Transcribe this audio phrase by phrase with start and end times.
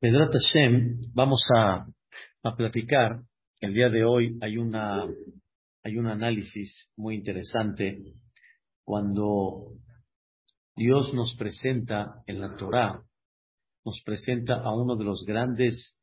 [0.00, 1.86] Pedrat Hashem, vamos a,
[2.44, 3.20] a platicar.
[3.60, 5.04] El día de hoy hay una
[5.82, 8.14] hay un análisis muy interesante
[8.84, 9.74] cuando
[10.74, 13.02] Dios nos presenta en la Torá,
[13.84, 15.94] nos presenta a uno de los grandes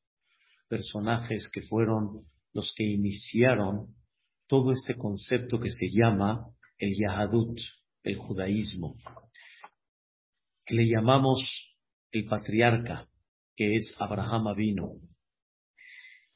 [0.68, 3.88] personajes que fueron los que iniciaron
[4.48, 6.46] todo este concepto que se llama
[6.78, 7.58] el Yahadut,
[8.04, 8.98] el judaísmo,
[10.66, 11.44] que le llamamos
[12.12, 13.08] el patriarca,
[13.56, 14.94] que es Abraham Avino.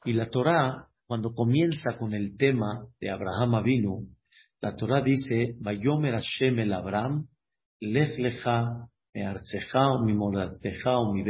[0.04, 4.00] Y la Torá, cuando comienza con el tema de Abraham Avino,
[4.60, 7.28] la Torá dice, Vayomer Hashem el Abraham,
[7.80, 11.24] Lech lecha mi mi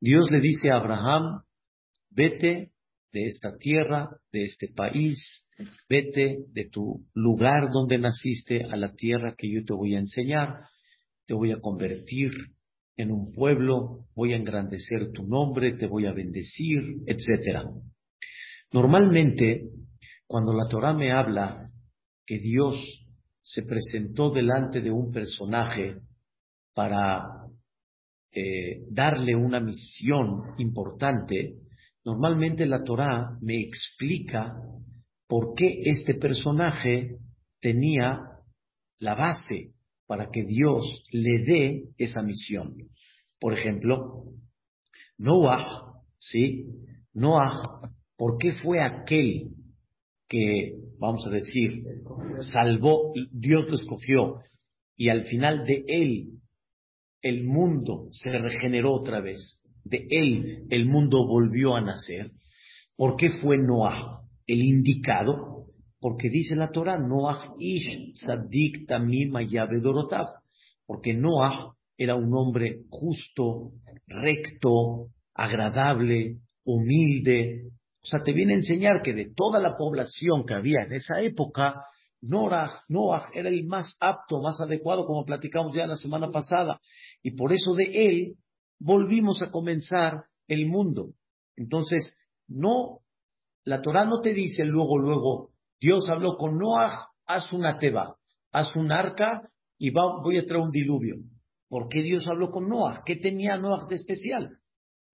[0.00, 1.42] Dios le dice a Abraham,
[2.10, 2.72] vete
[3.12, 5.46] de esta tierra, de este país,
[5.88, 10.68] vete de tu lugar donde naciste a la tierra que yo te voy a enseñar,
[11.26, 12.30] te voy a convertir
[12.96, 17.66] en un pueblo, voy a engrandecer tu nombre, te voy a bendecir, etc.
[18.72, 19.68] Normalmente,
[20.26, 21.70] cuando la Torah me habla
[22.26, 22.74] que Dios
[23.42, 25.98] se presentó delante de un personaje
[26.72, 27.46] para
[28.32, 31.56] eh, darle una misión importante,
[32.04, 34.56] normalmente la Torah me explica
[35.26, 37.18] por qué este personaje
[37.60, 38.20] tenía
[38.98, 39.73] la base
[40.06, 42.74] para que Dios le dé esa misión.
[43.38, 44.24] Por ejemplo,
[45.18, 46.66] Noah, ¿sí?
[47.12, 47.62] Noah,
[48.16, 49.50] ¿por qué fue aquel
[50.28, 51.84] que, vamos a decir,
[52.52, 54.40] salvó, Dios lo escogió
[54.96, 56.28] y al final de él
[57.22, 59.60] el mundo se regeneró otra vez?
[59.84, 62.32] De él el mundo volvió a nacer.
[62.96, 65.53] ¿Por qué fue Noah el indicado?
[66.04, 69.32] Porque dice la Torah, Noah ish tzadik tamim
[70.84, 73.70] Porque Noah era un hombre justo,
[74.06, 77.70] recto, agradable, humilde.
[78.02, 81.22] O sea, te viene a enseñar que de toda la población que había en esa
[81.22, 81.86] época,
[82.20, 86.82] Noah, Noah era el más apto, más adecuado, como platicamos ya la semana pasada.
[87.22, 88.34] Y por eso de él
[88.78, 91.14] volvimos a comenzar el mundo.
[91.56, 92.14] Entonces,
[92.46, 92.98] no,
[93.64, 95.53] la Torah no te dice luego, luego,
[95.84, 98.16] Dios habló con Noah, haz una teba,
[98.52, 101.16] haz un arca y voy a traer un diluvio.
[101.68, 103.02] ¿Por qué Dios habló con Noah?
[103.04, 104.60] ¿Qué tenía Noah de especial?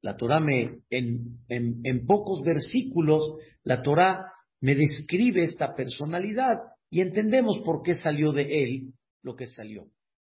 [0.00, 3.20] La Torah me, en, en, pocos versículos,
[3.64, 4.26] la Torah
[4.60, 6.54] me describe esta personalidad
[6.88, 8.92] y entendemos por qué salió de él
[9.22, 9.86] lo que salió.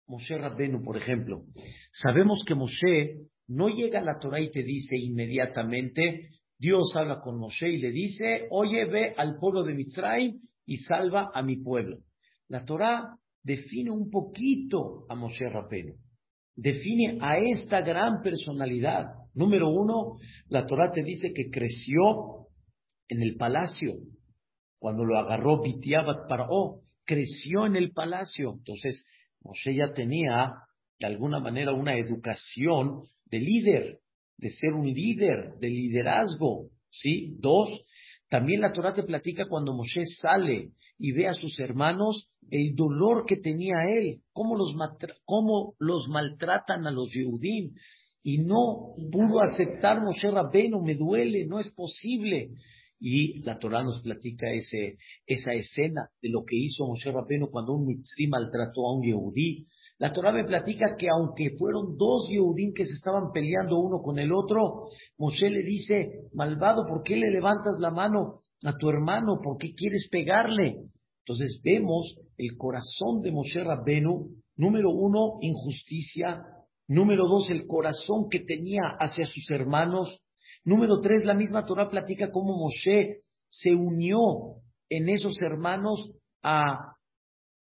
[0.08, 1.44] Moshe Rabbenu, por ejemplo.
[1.92, 6.30] Sabemos que Moshe no llega a la Torah y te dice inmediatamente,
[6.62, 11.32] Dios habla con Moshe y le dice, oye, ve al pueblo de Mitzrayim y salva
[11.34, 11.98] a mi pueblo.
[12.46, 15.94] La Torah define un poquito a Moshe Rapeno,
[16.54, 19.06] define a esta gran personalidad.
[19.34, 20.18] Número uno,
[20.50, 22.46] la Torah te dice que creció
[23.08, 23.94] en el palacio.
[24.78, 28.52] Cuando lo agarró Bitiabat Paró, creció en el palacio.
[28.58, 29.04] Entonces,
[29.40, 30.52] Moshe ya tenía,
[31.00, 33.98] de alguna manera, una educación de líder
[34.36, 37.36] de ser un líder, de liderazgo, ¿sí?
[37.38, 37.68] Dos,
[38.28, 43.24] también la Torah te platica cuando Moshe sale y ve a sus hermanos el dolor
[43.26, 44.74] que tenía él, cómo los,
[45.24, 47.74] cómo los maltratan a los Yehudim.
[48.22, 52.50] Y no pudo aceptar Moshe Rabbeinu, me duele, no es posible.
[53.00, 57.72] Y la Torah nos platica ese, esa escena de lo que hizo Moshe Rabbeinu cuando
[57.72, 59.66] un mitzri maltrató a un Yehudí.
[60.02, 64.18] La Torah me platica que aunque fueron dos Yehudim que se estaban peleando uno con
[64.18, 69.38] el otro, Moshe le dice, malvado, ¿por qué le levantas la mano a tu hermano?
[69.40, 70.86] ¿Por qué quieres pegarle?
[71.20, 74.26] Entonces vemos el corazón de Moshe Rabbenu,
[74.56, 76.46] número uno, injusticia,
[76.88, 80.18] número dos, el corazón que tenía hacia sus hermanos,
[80.64, 84.18] número tres, la misma Torah platica cómo Moshe se unió
[84.88, 86.10] en esos hermanos
[86.42, 86.96] a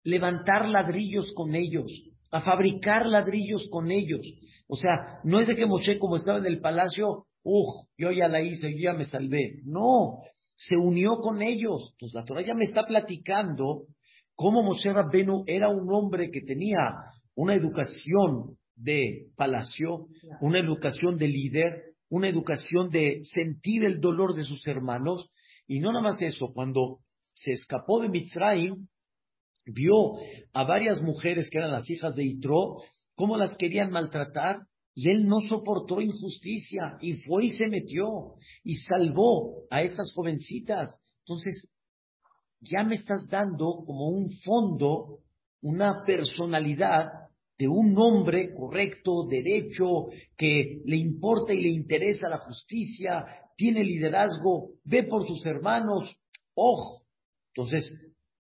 [0.04, 1.90] levantar ladrillos con ellos,
[2.30, 4.26] a fabricar ladrillos con ellos.
[4.66, 8.28] O sea, no es de que Moshe, como estaba en el palacio, uff, yo ya
[8.28, 9.60] la hice, yo ya me salvé.
[9.64, 10.18] No,
[10.56, 11.90] se unió con ellos.
[11.92, 13.84] Entonces la Torah ya me está platicando
[14.34, 16.78] cómo Moshe Rabbenu era un hombre que tenía
[17.34, 20.06] una educación de palacio,
[20.40, 25.30] una educación de líder, una educación de sentir el dolor de sus hermanos.
[25.66, 26.98] Y no nada más eso, cuando
[27.32, 28.88] se escapó de Mitzrayim,
[29.72, 30.16] vio
[30.52, 32.78] a varias mujeres que eran las hijas de Itro,
[33.14, 34.60] cómo las querían maltratar,
[34.94, 38.34] y él no soportó injusticia y fue y se metió
[38.64, 40.98] y salvó a estas jovencitas.
[41.20, 41.70] Entonces,
[42.60, 45.20] ya me estás dando como un fondo
[45.62, 47.06] una personalidad
[47.58, 50.06] de un hombre correcto, derecho,
[50.36, 53.24] que le importa y le interesa la justicia,
[53.56, 56.08] tiene liderazgo, ve por sus hermanos,
[56.54, 57.02] ojo.
[57.54, 57.92] Entonces,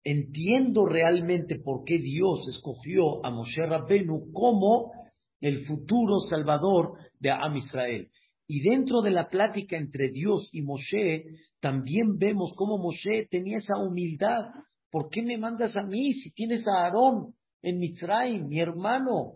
[0.04, 4.92] entiendo realmente por qué Dios escogió a Moshe Rabbenu como
[5.40, 8.10] el futuro salvador de Am Israel.
[8.48, 11.26] Y dentro de la plática entre Dios y Moshe,
[11.60, 14.50] también vemos cómo Moshe tenía esa humildad.
[14.92, 19.36] ¿Por qué me mandas a mí si tienes a Aarón en Mitzrayim, mi hermano?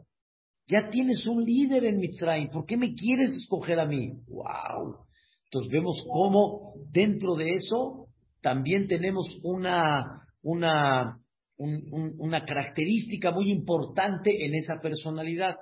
[0.67, 2.49] Ya tienes un líder en Mitzrayim.
[2.49, 4.11] ¿Por qué me quieres escoger a mí?
[4.27, 4.97] ¡Wow!
[5.45, 8.07] Entonces vemos cómo dentro de eso
[8.41, 11.19] también tenemos una, una,
[11.57, 15.57] una característica muy importante en esa personalidad.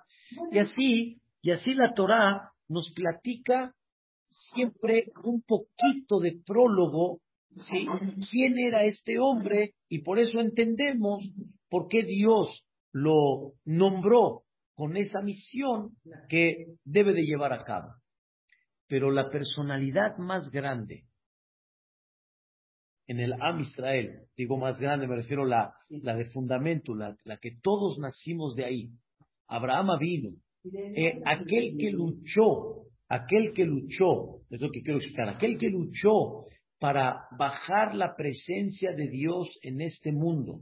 [0.51, 3.73] Y así, y así la Torah nos platica
[4.27, 7.19] siempre un poquito de prólogo,
[7.55, 7.87] ¿sí?
[8.29, 9.73] ¿Quién era este hombre?
[9.89, 11.23] Y por eso entendemos
[11.69, 14.43] por qué Dios lo nombró
[14.73, 15.91] con esa misión
[16.27, 17.93] que debe de llevar a cabo.
[18.87, 21.05] Pero la personalidad más grande
[23.07, 27.15] en el Am Israel, digo más grande, me refiero a la, la de fundamento, la,
[27.23, 28.89] la que todos nacimos de ahí,
[29.47, 30.31] Abraham vino,
[30.73, 36.45] eh, aquel que luchó, aquel que luchó, es lo que quiero explicar, aquel que luchó
[36.79, 40.61] para bajar la presencia de Dios en este mundo,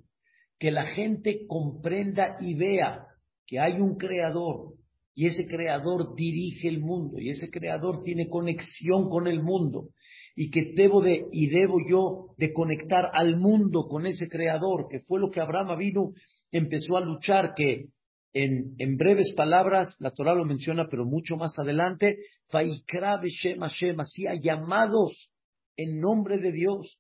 [0.60, 3.08] que la gente comprenda y vea
[3.46, 4.74] que hay un creador
[5.16, 9.90] y ese creador dirige el mundo y ese creador tiene conexión con el mundo
[10.36, 15.00] y que debo de y debo yo de conectar al mundo con ese creador que
[15.02, 16.14] fue lo que Abraham vino
[16.52, 17.88] empezó a luchar que
[18.36, 22.18] en, en, breves palabras, la Torah lo menciona, pero mucho más adelante,
[22.52, 25.30] Vaikra Beshem Hashem, hacía llamados
[25.78, 26.98] en nombre de Dios,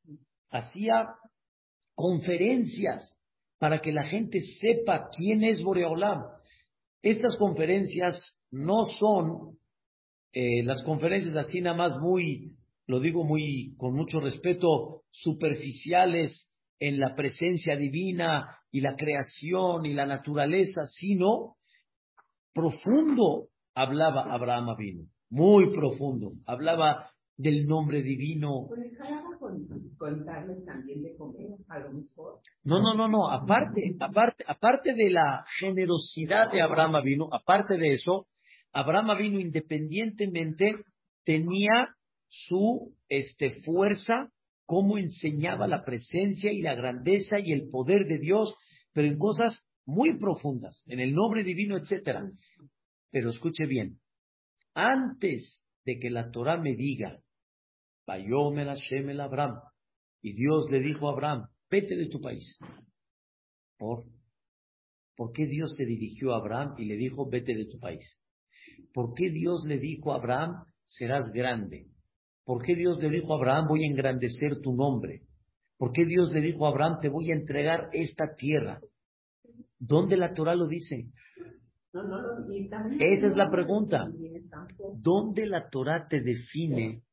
[0.52, 1.08] hacía
[1.96, 3.18] conferencias
[3.58, 6.22] para que la gente sepa quién es Boreolam.
[7.02, 9.58] Estas conferencias no son
[10.34, 12.52] eh, las conferencias así nada más muy,
[12.88, 16.50] lo digo muy con mucho respeto, superficiales
[16.80, 21.56] en la presencia divina y la creación y la naturaleza, sino
[22.54, 28.68] profundo hablaba Abraham vino, muy profundo, hablaba del nombre divino.
[32.64, 37.94] No, no, no, no, aparte, aparte, aparte de la generosidad de Abraham vino, aparte de
[37.94, 38.28] eso,
[38.72, 40.84] Abraham vino independientemente
[41.24, 41.96] tenía
[42.36, 44.32] su este, fuerza
[44.66, 48.56] cómo enseñaba la presencia y la grandeza y el poder de Dios,
[48.92, 52.28] pero en cosas muy profundas, en el nombre divino, etcétera.
[53.12, 54.00] Pero escuche bien,
[54.74, 57.20] antes de que la Torah me diga,
[58.08, 59.60] Vayomel Hashem el Abraham,
[60.22, 62.58] y Dios le dijo a Abraham, vete de tu país.
[63.78, 64.06] ¿Por?
[65.16, 68.18] ¿Por qué Dios se dirigió a Abraham y le dijo, vete de tu país?
[68.92, 71.93] ¿Por qué Dios le dijo a Abraham, serás grande?
[72.45, 75.22] ¿Por qué Dios le dijo a Abraham, voy a engrandecer tu nombre?
[75.78, 78.80] ¿Por qué Dios le dijo a Abraham, te voy a entregar esta tierra?
[79.80, 81.07] ¿Dónde la Torah lo dice?
[83.00, 84.06] Esa es la pregunta.
[84.95, 87.04] ¿Dónde la Torah te define,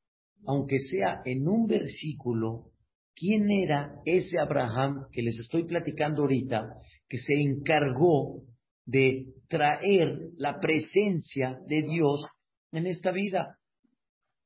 [0.46, 2.70] aunque sea en un versículo,
[3.14, 6.74] quién era ese Abraham que les estoy platicando ahorita,
[7.08, 8.42] que se encargó
[8.86, 12.24] de traer la presencia de Dios
[12.72, 13.59] en esta vida?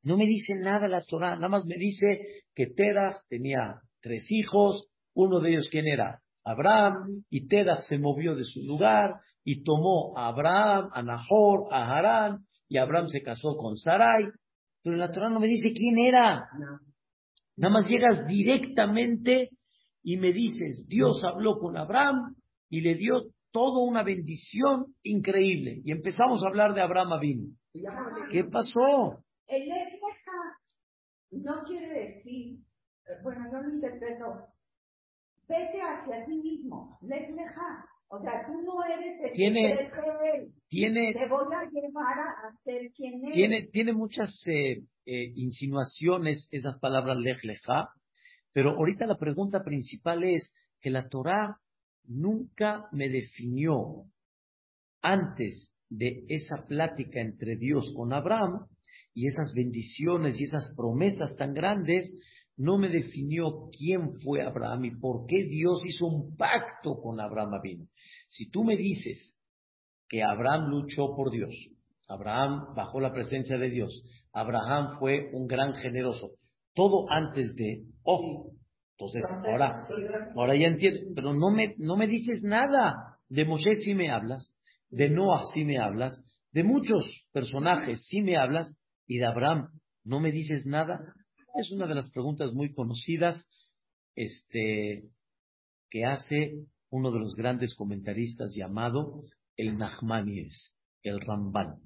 [0.05, 4.89] No me dice nada la Torah, nada más me dice que Terach tenía tres hijos,
[5.15, 10.17] uno de ellos quién era Abraham, y Terach se movió de su lugar y tomó
[10.17, 14.29] a Abraham, a Nahor, a Harán, y Abraham se casó con Sarai,
[14.83, 16.49] pero la Torah no me dice quién era.
[17.57, 19.51] Nada más llegas directamente
[20.03, 22.35] y me dices, Dios habló con Abraham
[22.69, 25.81] y le dio toda una bendición increíble.
[25.85, 27.57] Y empezamos a hablar de Abraham Abin.
[28.31, 29.24] ¿Qué pasó?
[29.47, 29.69] El
[31.43, 32.59] no quiere decir,
[33.07, 34.47] eh, bueno, yo lo interpreto,
[35.49, 37.85] vete hacia ti mismo, leja.
[38.09, 42.93] O sea, tú no eres el tiene, que tiene, te voy a llevar a ser
[42.95, 43.35] quien eres.
[43.35, 47.89] Tiene, tiene muchas eh, eh, insinuaciones esas palabras leja,
[48.53, 51.57] pero ahorita la pregunta principal es que la Torah
[52.05, 54.05] nunca me definió
[55.03, 58.67] antes de esa plática entre Dios con Abraham
[59.15, 62.13] y esas bendiciones y esas promesas tan grandes,
[62.57, 67.61] no me definió quién fue Abraham y por qué Dios hizo un pacto con Abraham
[67.63, 67.87] vino.
[68.29, 69.37] Si tú me dices
[70.09, 71.55] que Abraham luchó por Dios,
[72.09, 76.33] Abraham bajó la presencia de Dios, Abraham fue un gran generoso,
[76.75, 78.53] todo antes de, ojo,
[78.97, 79.81] Entonces, ahora,
[80.37, 82.95] ahora ya entiendo, pero no me, no me dices nada.
[83.29, 84.55] De Moshe sí me hablas,
[84.91, 86.21] de Noah sí me hablas,
[86.53, 89.69] de muchos personajes sí me hablas, y de Abraham
[90.05, 91.15] no me dices nada.
[91.55, 93.49] Es una de las preguntas muy conocidas
[94.15, 95.05] este,
[95.91, 99.25] que hace uno de los grandes comentaristas llamado
[99.57, 101.77] el Nachmanides, el Ramban.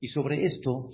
[0.00, 0.88] Y sobre esto,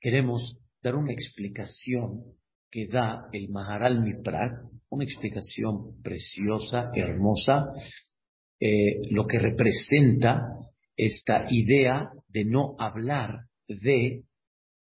[0.00, 2.22] queremos dar una explicación
[2.70, 4.52] que da el Maharal Miprag,
[4.88, 7.66] una explicación preciosa, hermosa,
[8.60, 10.42] eh, lo que representa
[10.96, 14.24] esta idea de no hablar de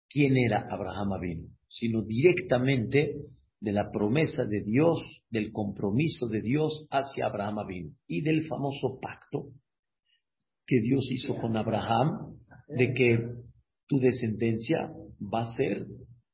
[0.08, 3.14] quién era Abraham Avinu, sino directamente
[3.60, 4.98] de la promesa de Dios,
[5.30, 9.50] del compromiso de Dios hacia Abraham Avinu y del famoso pacto
[10.66, 12.36] que Dios hizo con Abraham
[12.68, 13.18] de que
[13.86, 15.86] tu descendencia va a ser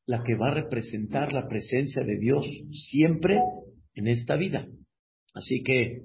[0.06, 2.46] la que va a representar la presencia de Dios
[2.90, 3.38] siempre
[3.94, 4.66] en esta vida.
[5.34, 6.02] Así que,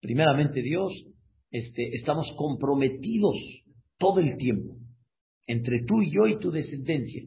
[0.00, 0.92] primeramente Dios,
[1.50, 3.36] este, estamos comprometidos
[4.02, 4.76] todo el tiempo
[5.46, 7.22] entre tú y yo y tu descendencia.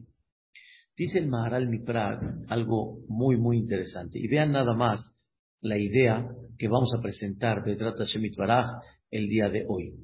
[0.94, 4.18] Dice el Maharal Miprag algo muy, muy interesante.
[4.18, 5.00] Y vean nada más
[5.62, 6.28] la idea
[6.58, 8.66] que vamos a presentar de Trata Shemit Baraj
[9.10, 9.94] el día de hoy.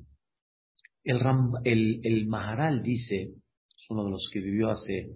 [1.05, 1.21] El,
[1.65, 5.11] el, el Maharal dice, es uno de los que vivió hace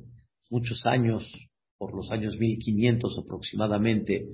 [0.51, 1.27] muchos años,
[1.79, 4.27] por los años 1500 aproximadamente,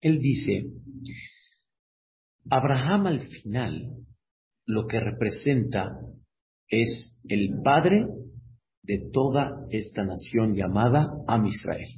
[0.00, 0.64] él dice,
[2.50, 3.98] Abraham al final
[4.66, 5.90] lo que representa
[6.68, 8.06] es el padre
[8.82, 11.88] de toda esta nación llamada Am Israel.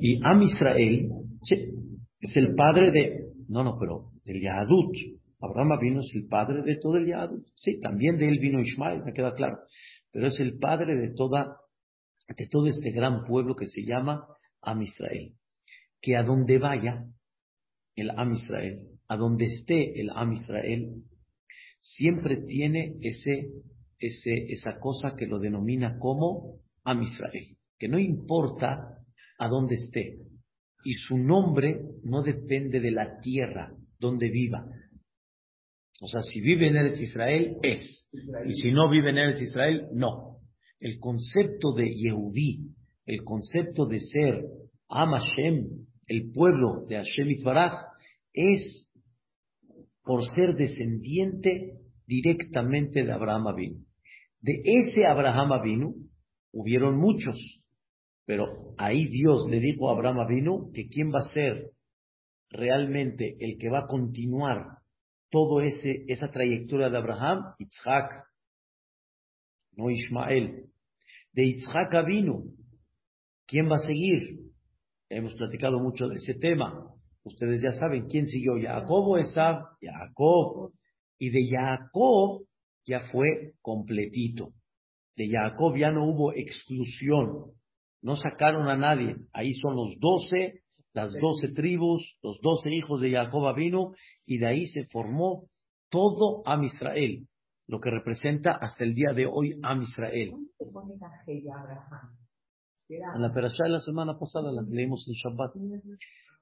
[0.00, 1.10] Y Am Israel
[2.20, 4.94] es el padre de, no, no, pero del Yahadut.
[5.40, 7.46] Abraham vino es el padre de todo el Yahadut.
[7.54, 9.58] Sí, también de él vino Ismael, me queda claro
[10.12, 11.56] pero es el padre de toda,
[12.28, 14.26] de todo este gran pueblo que se llama
[14.60, 15.34] Am Israel.
[16.00, 17.04] Que a donde vaya
[17.94, 21.04] el Am Israel, a donde esté el Am Israel,
[21.80, 23.50] siempre tiene ese,
[23.98, 28.98] ese, esa cosa que lo denomina como Am Israel, que no importa
[29.38, 30.18] a dónde esté,
[30.84, 34.66] y su nombre no depende de la tierra donde viva,
[36.00, 38.08] o sea, si vive en Eretz Israel, es.
[38.46, 40.38] Y si no vive en Eretz Israel, no.
[40.80, 42.70] El concepto de Yehudí,
[43.04, 44.44] el concepto de ser
[44.88, 45.68] Am Hashem,
[46.06, 47.74] el pueblo de Hashem Itbaraj,
[48.32, 48.89] es
[50.02, 53.84] por ser descendiente directamente de Abraham Avinu.
[54.40, 55.94] De ese Abraham Avinu
[56.52, 57.62] hubieron muchos,
[58.24, 61.70] pero ahí Dios le dijo a Abraham Avinu que quién va a ser
[62.50, 64.80] realmente el que va a continuar
[65.64, 68.24] ese esa trayectoria de Abraham, Yitzhak,
[69.76, 70.66] no Ismael.
[71.32, 72.42] De Yitzhak vino.
[73.46, 74.40] ¿Quién va a seguir?
[75.08, 76.94] Hemos platicado mucho de ese tema.
[77.24, 80.72] Ustedes ya saben quién siguió, Jacob o Esab, Jacob.
[81.18, 82.42] Y de Jacob
[82.86, 84.52] ya fue completito.
[85.16, 87.52] De Jacob ya no hubo exclusión.
[88.02, 89.16] No sacaron a nadie.
[89.32, 90.62] Ahí son los doce
[90.92, 93.92] las doce tribus, los doce hijos de Jacob vino,
[94.26, 95.44] y de ahí se formó
[95.88, 97.26] todo Am Israel,
[97.66, 100.32] lo que representa hasta el día de hoy Am Israel.
[102.88, 105.54] En la perashá de la semana pasada la leímos en Shabbat.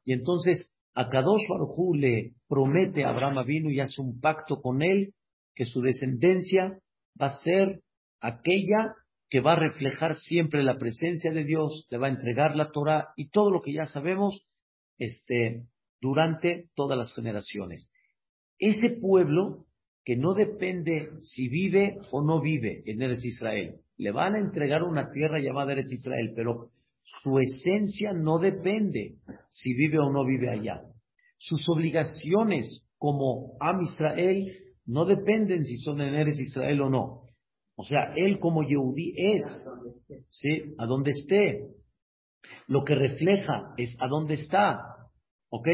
[0.09, 4.81] Y entonces a Kadosh Baruj le promete a Abraham vino y hace un pacto con
[4.81, 5.13] él
[5.55, 6.79] que su descendencia
[7.21, 7.83] va a ser
[8.19, 8.95] aquella
[9.29, 13.09] que va a reflejar siempre la presencia de Dios, le va a entregar la Torah
[13.17, 14.47] y todo lo que ya sabemos
[14.97, 15.67] este,
[16.01, 17.91] durante todas las generaciones.
[18.59, 19.67] Ese pueblo
[20.07, 24.85] que no depende si vive o no vive en Eretz Israel, le van a entregar
[24.85, 26.71] una tierra llamada Eretz Israel, pero
[27.23, 29.17] su esencia no depende
[29.51, 30.83] si vive o no vive allá.
[31.39, 34.53] Sus obligaciones como Am Israel
[34.87, 37.23] no dependen si son en Eretz Israel o no.
[37.77, 39.45] O sea, él como Yehudí es,
[40.31, 40.75] ¿sí?
[40.79, 41.69] A donde esté.
[42.67, 44.81] Lo que refleja es a dónde está.
[45.51, 45.69] ¿Ok?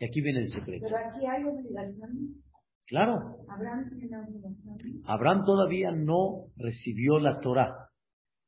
[0.00, 0.86] Y aquí viene el secreto.
[0.86, 2.42] Pero aquí hay obligación.
[2.88, 3.36] Claro.
[3.48, 5.02] Abraham tiene obligación.
[5.04, 7.90] Abraham todavía no recibió la Torah,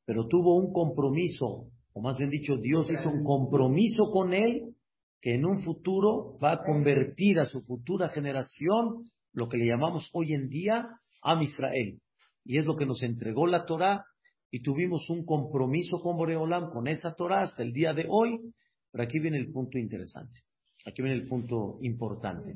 [0.07, 1.69] pero tuvo un compromiso,
[2.01, 4.75] o más bien dicho, Dios hizo un compromiso con él
[5.21, 9.05] que en un futuro va a convertir a su futura generación
[9.35, 10.89] lo que le llamamos hoy en día
[11.23, 12.01] a Israel
[12.43, 14.03] y es lo que nos entregó la Torah
[14.51, 18.51] y tuvimos un compromiso con Boreolam, con esa Torah hasta el día de hoy.
[18.91, 20.41] Pero aquí viene el punto interesante,
[20.87, 22.55] aquí viene el punto importante.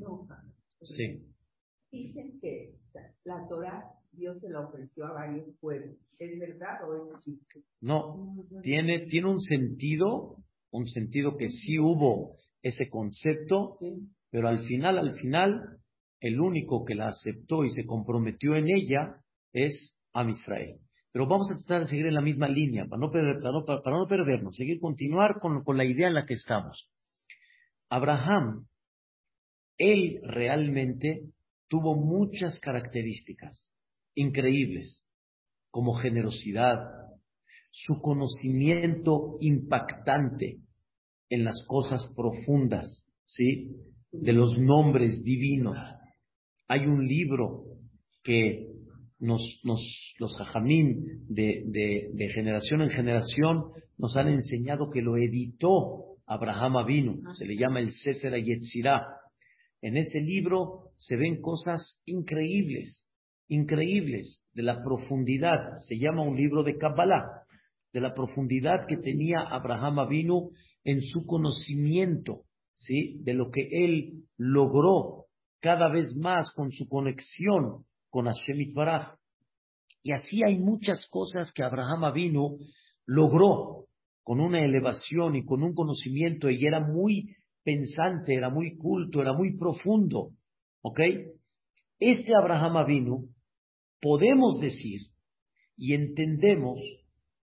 [0.81, 1.21] Sí.
[2.03, 2.75] Dicen que
[3.23, 3.83] la Torah
[4.15, 5.95] Dios se la ofreció a varios pueblos.
[6.17, 7.63] ¿Es verdad o es chiste?
[7.81, 10.37] No, tiene, tiene un sentido,
[10.71, 13.77] un sentido que sí hubo ese concepto,
[14.31, 15.79] pero al final, al final,
[16.19, 19.17] el único que la aceptó y se comprometió en ella
[19.53, 20.79] es a Israel.
[21.11, 24.55] Pero vamos a tratar de seguir en la misma línea, para no, para no, perdernos,
[24.55, 26.89] seguir, continuar con, con la idea en la que estamos.
[27.89, 28.65] Abraham,
[29.77, 31.21] él realmente
[31.67, 33.71] tuvo muchas características
[34.15, 35.03] increíbles,
[35.71, 36.79] como generosidad,
[37.71, 40.59] su conocimiento impactante
[41.29, 43.75] en las cosas profundas, ¿sí?
[44.11, 45.77] De los nombres divinos.
[46.67, 47.65] Hay un libro
[48.23, 48.67] que
[49.19, 49.81] nos, nos,
[50.19, 56.77] los hajamim de, de, de, generación en generación nos han enseñado que lo editó Abraham
[56.77, 59.05] Avinu, se le llama el Sefer Yetzirah.
[59.85, 63.05] En ese libro se ven cosas increíbles,
[63.47, 67.43] increíbles, de la profundidad, se llama un libro de Kabbalah,
[67.93, 70.49] de la profundidad que tenía Abraham Avinu
[70.83, 73.19] en su conocimiento, ¿sí?
[73.21, 75.27] De lo que él logró
[75.61, 79.19] cada vez más con su conexión con Hashem Itbaraj.
[80.01, 82.57] Y así hay muchas cosas que Abraham Avinu
[83.05, 83.85] logró
[84.23, 89.33] con una elevación y con un conocimiento, y era muy pensante, era muy culto, era
[89.33, 90.31] muy profundo.
[90.81, 91.01] ¿Ok?
[91.99, 93.29] Este Abraham Avinu
[93.99, 95.01] podemos decir
[95.75, 96.79] y entendemos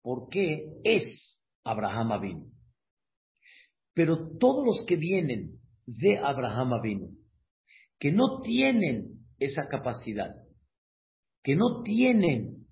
[0.03, 2.53] por qué es Abraham Avinu.
[3.95, 7.17] Pero todos los que vienen de Abraham Avinu,
[7.99, 10.35] que no tienen esa capacidad,
[11.43, 12.67] que no tienen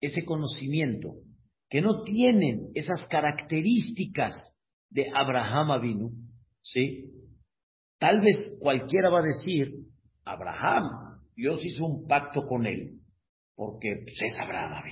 [0.00, 1.14] ese conocimiento,
[1.70, 4.34] que no tienen esas características
[4.90, 6.23] de Abraham Avinu,
[6.64, 7.10] ¿sí?
[7.98, 9.72] Tal vez cualquiera va a decir,
[10.24, 13.00] Abraham, Dios hizo un pacto con él,
[13.54, 14.84] porque pues, es Abraham.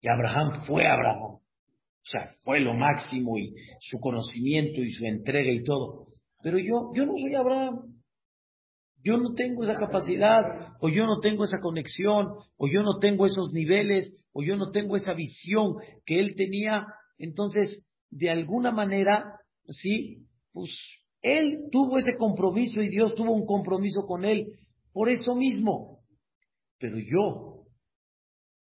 [0.00, 1.22] Y Abraham fue Abraham.
[1.22, 6.08] O sea, fue lo máximo y su conocimiento y su entrega y todo.
[6.42, 8.02] Pero yo, yo no soy Abraham.
[9.04, 13.26] Yo no tengo esa capacidad, o yo no tengo esa conexión, o yo no tengo
[13.26, 15.74] esos niveles, o yo no tengo esa visión
[16.06, 16.86] que él tenía.
[17.18, 19.24] Entonces, de alguna manera,
[19.68, 20.70] sí, pues
[21.22, 24.58] él tuvo ese compromiso y Dios tuvo un compromiso con él
[24.92, 26.00] por eso mismo.
[26.78, 27.66] Pero yo,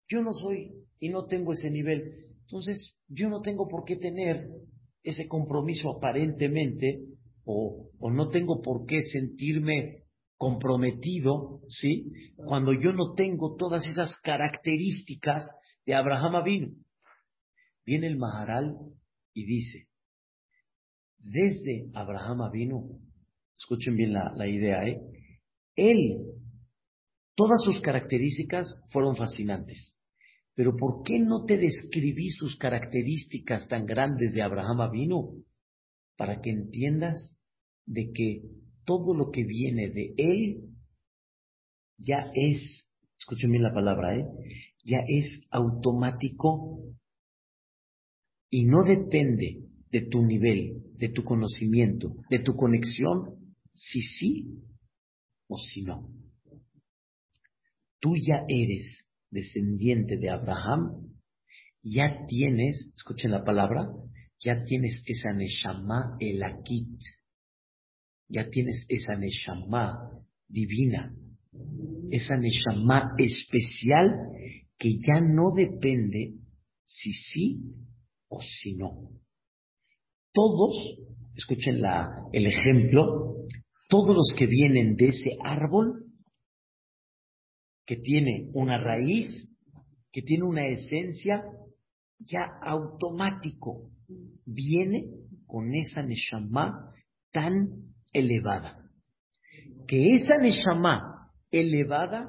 [0.08, 2.26] yo no soy y no tengo ese nivel.
[2.40, 4.48] Entonces, yo no tengo por qué tener
[5.02, 7.00] ese compromiso aparentemente,
[7.44, 10.04] o, o no tengo por qué sentirme
[10.36, 12.12] comprometido, ¿sí?
[12.36, 15.46] Cuando yo no tengo todas esas características
[15.84, 16.74] de Abraham Avinu.
[17.84, 18.76] Viene el Maharal
[19.32, 19.86] y dice,
[21.18, 23.00] desde Abraham Avinu,
[23.58, 25.00] escuchen bien la, la idea, ¿eh?
[25.74, 26.18] Él,
[27.34, 29.94] todas sus características fueron fascinantes.
[30.54, 35.44] Pero ¿por qué no te describí sus características tan grandes de Abraham Avinu?
[36.16, 37.36] Para que entiendas
[37.84, 38.42] de que
[38.86, 40.76] todo lo que viene de él
[41.98, 44.26] ya es, escuchen bien la palabra, ¿eh?
[44.82, 46.80] ya es automático
[48.48, 54.46] y no depende de tu nivel, de tu conocimiento, de tu conexión, si sí
[55.48, 56.10] o si no.
[58.00, 61.12] Tú ya eres descendiente de Abraham,
[61.82, 63.88] ya tienes, escuchen la palabra,
[64.40, 67.00] ya tienes esa Neshama Elakit,
[68.28, 70.10] ya tienes esa Neshama
[70.48, 71.14] divina,
[72.10, 74.14] esa Neshama especial
[74.78, 76.34] que ya no depende
[76.84, 77.60] si sí
[78.28, 79.10] o si no.
[80.36, 80.98] Todos,
[81.34, 83.46] escuchen la, el ejemplo,
[83.88, 86.04] todos los que vienen de ese árbol
[87.86, 89.48] que tiene una raíz,
[90.12, 91.42] que tiene una esencia,
[92.18, 93.88] ya automático
[94.44, 95.06] viene
[95.46, 96.92] con esa Neshama
[97.32, 98.90] tan elevada.
[99.88, 102.28] Que esa Neshama elevada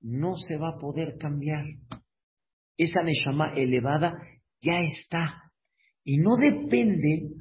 [0.00, 1.64] no se va a poder cambiar.
[2.76, 4.14] Esa Neshama elevada
[4.60, 5.50] ya está.
[6.04, 7.39] Y no depende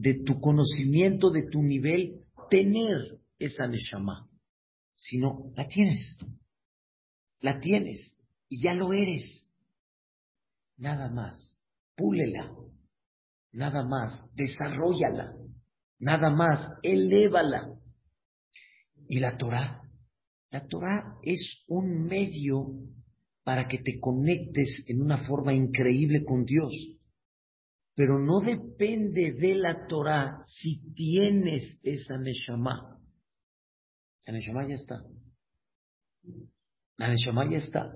[0.00, 4.28] de tu conocimiento, de tu nivel, tener esa Neshama,
[4.96, 6.16] sino la tienes
[7.40, 8.16] la tienes
[8.48, 9.46] y ya lo eres.
[10.76, 11.58] Nada más,
[11.96, 12.54] púlela,
[13.52, 15.34] nada más, desarrollala,
[15.98, 17.74] nada más, elévala.
[19.08, 19.82] Y la Torah,
[20.50, 22.66] la Torah es un medio
[23.42, 26.72] para que te conectes en una forma increíble con Dios.
[28.00, 32.98] Pero no depende de la Torah si tienes esa Neshama.
[34.26, 35.02] La Neshama ya está.
[36.96, 37.92] La Neshama ya está.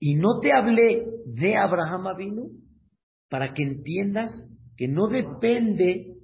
[0.00, 2.46] Y no te hablé de Abraham vino
[3.28, 4.32] para que entiendas
[4.76, 6.16] que no depende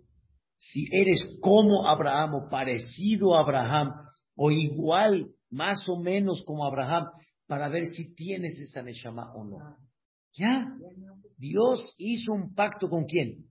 [0.57, 3.93] si eres como Abraham o parecido a Abraham
[4.35, 7.11] o igual, más o menos como Abraham,
[7.47, 9.86] para ver si tienes esa Neshama o no.
[10.37, 10.77] Ya,
[11.39, 13.47] Dios hizo un pacto con quién?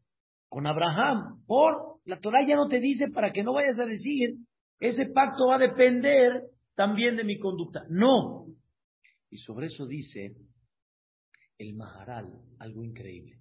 [0.48, 1.44] Con Abraham.
[1.46, 4.38] Por la Torah ya no te dice para que no vayas a decir,
[4.80, 6.44] ese pacto va a depender
[6.76, 7.86] también de mi conducta.
[7.90, 8.46] No.
[9.30, 10.36] Y sobre eso dice
[11.58, 13.40] el Maharal, algo increíble.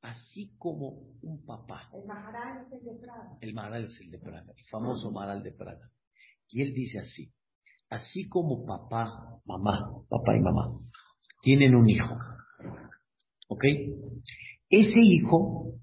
[0.00, 1.90] Así como un papá.
[1.92, 3.38] El Maharal es el de Praga.
[3.40, 5.90] El Maharal es el de Praga, el famoso Maharal de Praga.
[6.48, 7.32] Y él dice así,
[7.88, 10.80] así como papá, mamá, papá y mamá,
[11.40, 12.16] tienen un hijo,
[13.48, 13.64] ¿ok?
[14.68, 15.74] Ese hijo,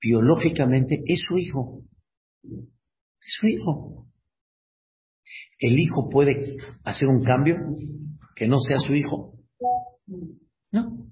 [0.00, 1.82] biológicamente, es su hijo.
[2.44, 4.06] Es su hijo.
[5.58, 7.56] ¿El hijo puede hacer un cambio
[8.34, 9.34] que no sea su hijo?
[10.70, 11.08] No.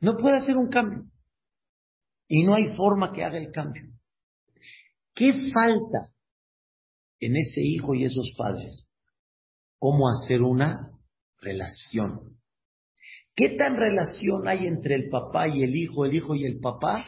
[0.00, 1.10] No puede hacer un cambio.
[2.28, 3.82] Y no hay forma que haga el cambio.
[5.14, 6.12] ¿Qué falta
[7.18, 8.88] en ese hijo y esos padres?
[9.78, 10.92] ¿Cómo hacer una
[11.40, 12.37] relación?
[13.38, 17.04] ¿Qué tan relación hay entre el papá y el hijo, el hijo y el papá?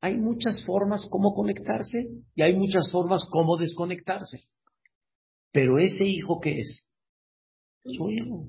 [0.00, 4.40] Hay muchas formas cómo conectarse y hay muchas formas cómo desconectarse.
[5.52, 6.88] Pero ese hijo que es,
[7.84, 8.48] su hijo,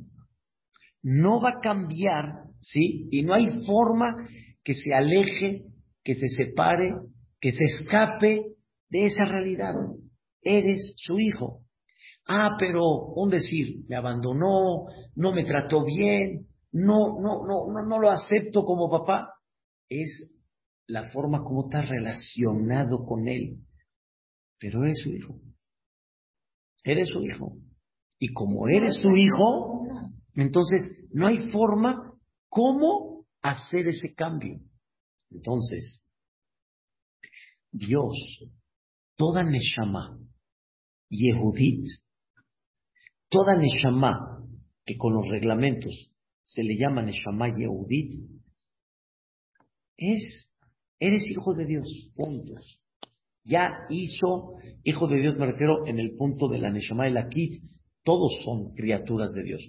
[1.04, 3.08] no va a cambiar, ¿sí?
[3.12, 4.28] Y no hay forma
[4.64, 5.66] que se aleje,
[6.04, 6.96] que se separe,
[7.40, 8.42] que se escape
[8.90, 9.76] de esa realidad.
[10.42, 11.62] Eres su hijo.
[12.28, 12.82] Ah, pero
[13.16, 16.48] un decir, me abandonó, no me trató bien,
[16.78, 19.34] no, no, no, no, no lo acepto como papá.
[19.90, 20.30] Es
[20.86, 23.64] la forma como está relacionado con él.
[24.60, 25.40] Pero eres su hijo.
[26.84, 27.58] Eres su hijo.
[28.20, 29.84] Y como eres su hijo,
[30.36, 32.14] entonces no hay forma
[32.48, 34.60] cómo hacer ese cambio.
[35.32, 36.06] Entonces,
[37.72, 38.14] Dios,
[39.16, 40.20] toda Neshama,
[41.10, 41.86] Yehudit,
[43.30, 44.44] toda Neshama
[44.86, 46.17] que con los reglamentos
[46.48, 48.14] se le llama Neshama Yehudit,
[49.98, 50.54] es,
[51.00, 52.82] eres hijo de Dios, puntos
[53.48, 57.30] ya hizo, hijo de Dios me refiero en el punto de la Neshama y la
[57.30, 57.64] Kit,
[58.04, 59.66] todos son criaturas de Dios,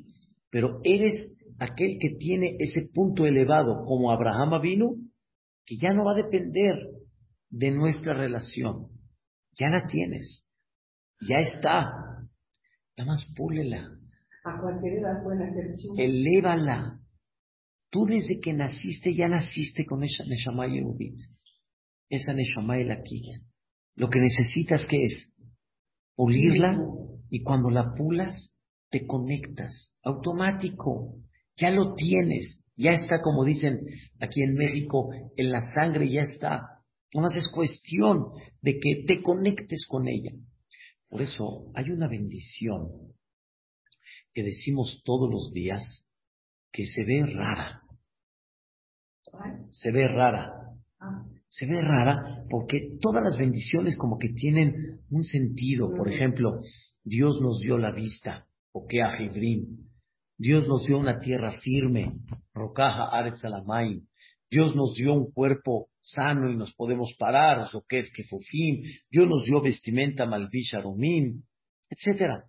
[0.50, 4.94] pero eres aquel que tiene ese punto elevado como Abraham vino,
[5.64, 6.74] que ya no va a depender
[7.50, 8.88] de nuestra relación,
[9.56, 10.44] ya la tienes,
[11.20, 11.84] ya está,
[12.96, 13.97] nada más púlela,
[14.48, 16.98] A cualquier edad pueden hacer elévala.
[17.90, 21.18] Tú desde que naciste ya naciste con esa Neshama Yehudit,
[22.08, 23.42] esa Neshama Kit.
[23.94, 25.30] Lo que necesitas que es
[26.14, 26.78] pulirla
[27.28, 28.54] y cuando la pulas
[28.90, 31.16] te conectas, automático,
[31.56, 33.80] ya lo tienes, ya está como dicen
[34.18, 36.62] aquí en México, en la sangre ya está.
[37.12, 38.32] Nomás es cuestión
[38.62, 40.32] de que te conectes con ella.
[41.10, 43.08] Por eso hay una bendición
[44.38, 45.82] que decimos todos los días
[46.70, 47.82] que se ve rara.
[49.70, 50.52] Se ve rara.
[51.48, 55.90] Se ve rara porque todas las bendiciones como que tienen un sentido.
[55.90, 56.60] Por ejemplo,
[57.02, 59.18] Dios nos dio la vista, o que a
[60.36, 62.12] Dios nos dio una tierra firme,
[62.54, 63.42] rocaja aretz.
[64.48, 68.84] Dios nos dio un cuerpo sano y nos podemos parar, que kefufim.
[69.10, 71.42] Dios nos dio vestimenta malvisha romim,
[71.90, 72.44] etcétera.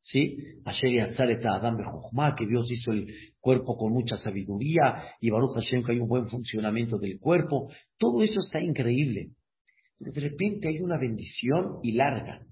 [0.00, 0.38] ¿Sí?
[0.64, 1.76] Adam
[2.36, 6.26] que Dios hizo el cuerpo con mucha sabiduría y Baruch Hashem que hay un buen
[6.28, 7.70] funcionamiento del cuerpo.
[7.98, 9.30] Todo eso está increíble.
[9.98, 12.46] Pero de repente hay una bendición y larga.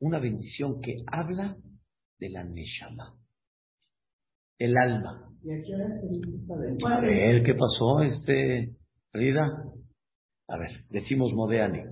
[0.00, 1.56] Una bendición que habla
[2.18, 3.16] de la Neshama.
[4.58, 5.28] El alma.
[6.86, 8.72] A ver, ¿qué pasó, este,
[9.12, 9.64] Rida?
[10.48, 11.82] A ver, decimos Modeani.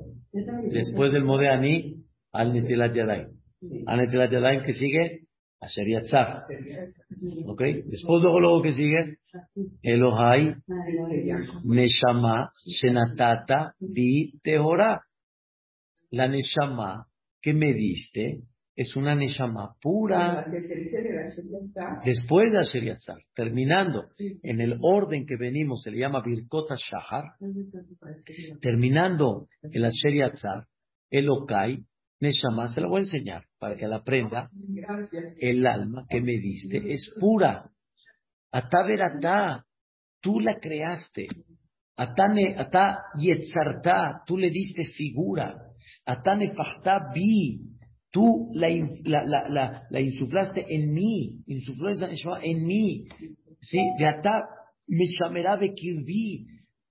[0.70, 3.39] Después del Modeani, al Netilat Yadayim.
[3.86, 5.20] Anetilat Yadayim que sigue,
[5.60, 6.44] Asher Yatzar.
[7.46, 7.60] ¿Ok?
[7.60, 9.18] Después luego, luego que sigue,
[9.82, 10.54] Elohai,
[11.64, 15.02] Neshama, Shenatata, Bi, Tehora.
[16.10, 17.06] La Neshama
[17.40, 18.40] que me diste
[18.74, 20.46] es una Neshama pura.
[22.04, 27.24] Después de Asher Yatzar, terminando en el orden que venimos, se le llama Birkota Shahar.
[28.62, 30.64] Terminando el Asher Yatzar,
[31.10, 31.84] Elokai,
[32.20, 34.50] Neshama, se la voy a enseñar para que la aprenda.
[35.38, 37.70] El alma que me diste es pura.
[38.52, 39.64] Atá veratá,
[40.20, 41.28] tú la creaste.
[41.96, 45.54] Atane, atá yetzartá, tú le diste figura.
[46.04, 47.60] Atá nefachtá vi,
[48.12, 48.68] Tú la,
[49.04, 53.06] la, la, la, insuflaste en mí, Neshama en mí.
[53.60, 53.78] ¿Sí?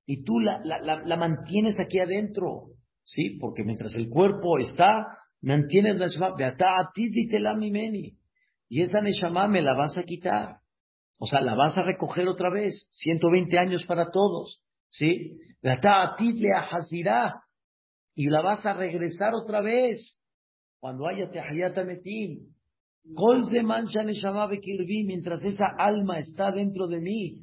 [0.06, 2.70] Y tú la, la, mantienes aquí adentro.
[3.12, 3.38] ¿Sí?
[3.40, 5.08] Porque mientras el cuerpo está,
[5.42, 6.36] mantienes la Neshama.
[8.68, 10.58] Y esa Neshama me la vas a quitar.
[11.18, 12.88] O sea, la vas a recoger otra vez.
[12.92, 14.62] 120 años para todos.
[14.90, 15.38] ¿Sí?
[18.16, 20.18] Y la vas a regresar otra vez.
[20.80, 22.54] Cuando haya Tehayata Metim.
[25.06, 27.42] Mientras esa alma está dentro de mí.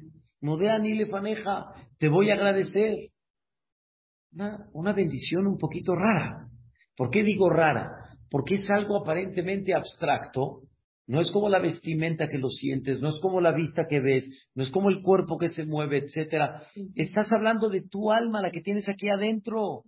[0.79, 1.73] ni lefaneja.
[1.99, 3.11] Te voy a agradecer.
[4.33, 6.47] Una, una bendición un poquito rara.
[6.95, 7.91] ¿Por qué digo rara?
[8.29, 10.63] Porque es algo aparentemente abstracto,
[11.07, 14.27] no es como la vestimenta que lo sientes, no es como la vista que ves,
[14.53, 16.63] no es como el cuerpo que se mueve, etcétera.
[16.95, 19.83] Estás hablando de tu alma, la que tienes aquí adentro.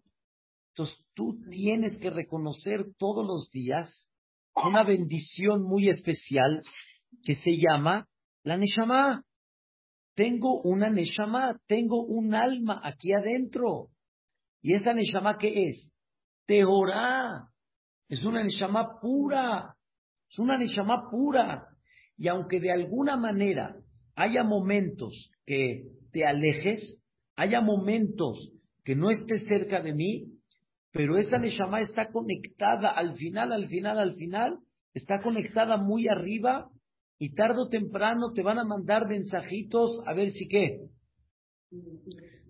[0.69, 4.08] Entonces tú tienes que reconocer todos los días
[4.56, 6.62] una bendición muy especial
[7.23, 8.08] que se llama
[8.43, 9.23] la Neshama.
[10.15, 13.89] Tengo una Neshama, tengo un alma aquí adentro.
[14.61, 15.91] ¿Y esa Neshama qué es?
[16.45, 17.47] Tehorá.
[18.07, 19.75] Es una Neshama pura.
[20.29, 21.67] Es una Neshama pura.
[22.17, 23.75] Y aunque de alguna manera
[24.15, 27.01] haya momentos que te alejes,
[27.35, 28.51] haya momentos
[28.83, 30.25] que no estés cerca de mí,
[30.91, 34.59] pero esa Neshama está conectada al final, al final, al final,
[34.93, 36.69] está conectada muy arriba
[37.19, 40.87] y tarde o temprano te van a mandar mensajitos a ver si qué,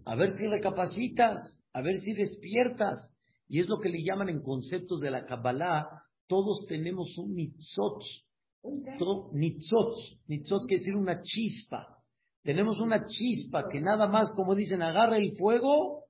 [0.05, 3.11] a ver si recapacitas, a ver si despiertas.
[3.47, 5.87] Y es lo que le llaman en conceptos de la Kabbalah
[6.29, 8.03] todos tenemos un nitzot.
[9.33, 9.95] Nitzot.
[10.27, 11.97] Nitzot quiere decir una chispa.
[12.43, 16.05] Tenemos una chispa que nada más, como dicen, agarra el fuego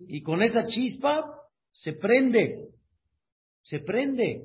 [0.00, 1.24] y con esa chispa
[1.70, 2.70] se prende.
[3.62, 4.42] Se prende.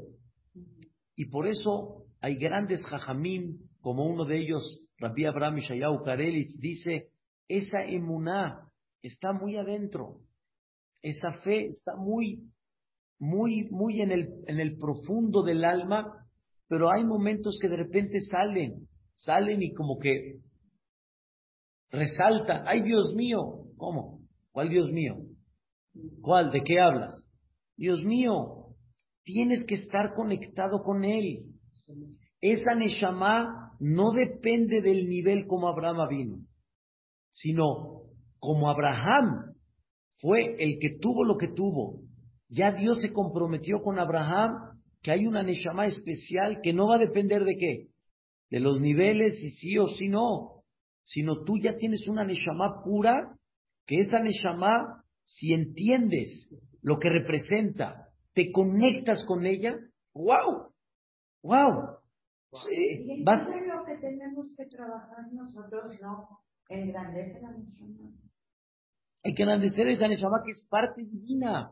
[1.16, 7.10] Y por eso hay grandes jajamim, como uno de ellos, Rabbi Abraham Shayahu Karelich, dice,
[7.48, 8.67] esa emuná
[9.08, 10.20] está muy adentro.
[11.02, 12.52] Esa fe está muy
[13.20, 16.26] muy, muy en el, en el profundo del alma,
[16.68, 20.40] pero hay momentos que de repente salen, salen y como que
[21.90, 23.40] resaltan, ay Dios mío,
[23.78, 24.20] ¿cómo?
[24.52, 25.16] ¿Cuál Dios mío?
[26.22, 26.52] ¿Cuál?
[26.52, 27.28] ¿De qué hablas?
[27.76, 28.76] Dios mío,
[29.24, 31.46] tienes que estar conectado con Él.
[32.42, 36.38] Esa Neshama no depende del nivel como Abraham vino,
[37.32, 37.97] sino
[38.40, 39.54] como Abraham
[40.20, 42.02] fue el que tuvo lo que tuvo,
[42.50, 47.00] ya Dios se comprometió con Abraham que hay una Neshama especial que no va a
[47.00, 47.88] depender de qué,
[48.50, 50.64] de los niveles y sí o sí no,
[51.04, 53.38] sino tú ya tienes una Neshama pura,
[53.86, 56.50] que esa Neshama, si entiendes
[56.82, 59.78] lo que representa, te conectas con ella,
[60.14, 60.72] wow,
[61.44, 61.98] wow.
[62.68, 63.42] Sí, vas...
[63.42, 66.28] es lo que tenemos que trabajar nosotros, ¿no?
[66.70, 68.27] Engrandecer la Neshama.
[69.28, 71.72] Hay que engrandecer esa Neshama que es parte divina.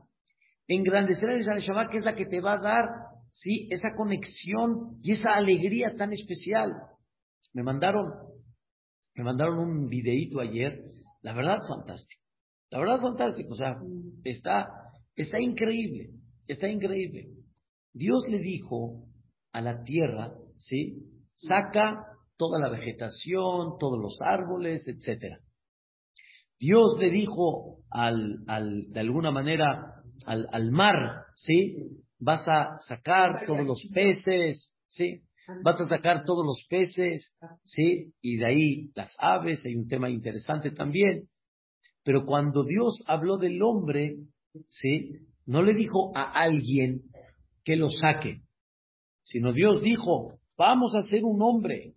[0.68, 2.86] Engrandecer a esa Neshama que es la que te va a dar,
[3.32, 6.70] sí, esa conexión y esa alegría tan especial.
[7.54, 8.12] Me mandaron,
[9.16, 10.84] me mandaron un videíto ayer,
[11.22, 12.22] la verdad fantástico,
[12.72, 13.78] la verdad fantástico, o sea,
[14.26, 14.68] está,
[15.16, 16.10] está increíble,
[16.48, 17.30] está increíble.
[17.94, 19.06] Dios le dijo
[19.54, 25.40] a la tierra, sí, saca toda la vegetación, todos los árboles, etcétera.
[26.60, 31.76] Dios le dijo al, al, de alguna manera al, al mar, ¿sí?
[32.20, 35.22] Vas a sacar todos los peces, ¿sí?
[35.64, 38.14] Vas a sacar todos los peces, ¿sí?
[38.22, 41.28] Y de ahí las aves, hay un tema interesante también.
[42.04, 44.18] Pero cuando Dios habló del hombre,
[44.70, 45.12] ¿sí?
[45.46, 47.02] No le dijo a alguien
[47.64, 48.42] que lo saque,
[49.24, 51.94] sino Dios dijo, vamos a hacer un hombre,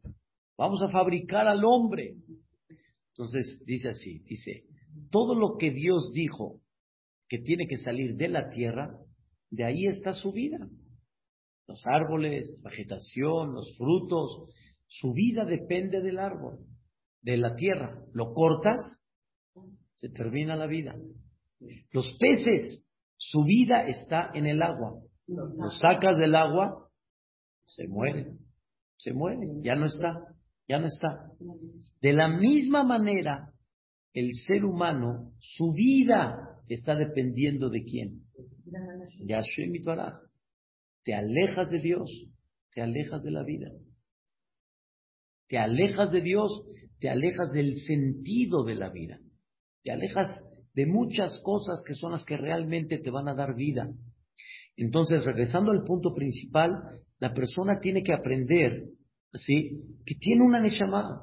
[0.57, 2.14] vamos a fabricar al hombre.
[3.18, 4.64] Entonces dice así, dice,
[5.11, 6.61] todo lo que Dios dijo
[7.28, 8.96] que tiene que salir de la tierra,
[9.50, 10.59] de ahí está su vida.
[11.66, 14.48] Los árboles, vegetación, los frutos,
[14.87, 16.61] su vida depende del árbol,
[17.20, 18.00] de la tierra.
[18.12, 18.87] Lo cortas,
[19.96, 20.94] se termina la vida.
[21.90, 22.85] Los peces,
[23.16, 25.02] su vida está en el agua.
[25.26, 26.88] Los sacas del agua,
[27.66, 28.38] se mueren,
[28.96, 30.22] se mueren, ya no está,
[30.68, 31.33] ya no está.
[32.00, 33.52] De la misma manera,
[34.12, 38.22] el ser humano, su vida está dependiendo de quién?
[39.24, 39.83] De Hashem y
[41.02, 42.11] Te alejas de Dios,
[42.72, 43.70] te alejas de la vida.
[45.48, 46.50] Te alejas de Dios,
[47.00, 49.18] te alejas del sentido de la vida.
[49.83, 50.42] Te alejas
[50.74, 53.90] de muchas cosas que son las que realmente te van a dar vida.
[54.76, 58.85] Entonces, regresando al punto principal, la persona tiene que aprender,
[59.33, 59.83] ¿sí?
[60.05, 61.23] Que tiene una Neshama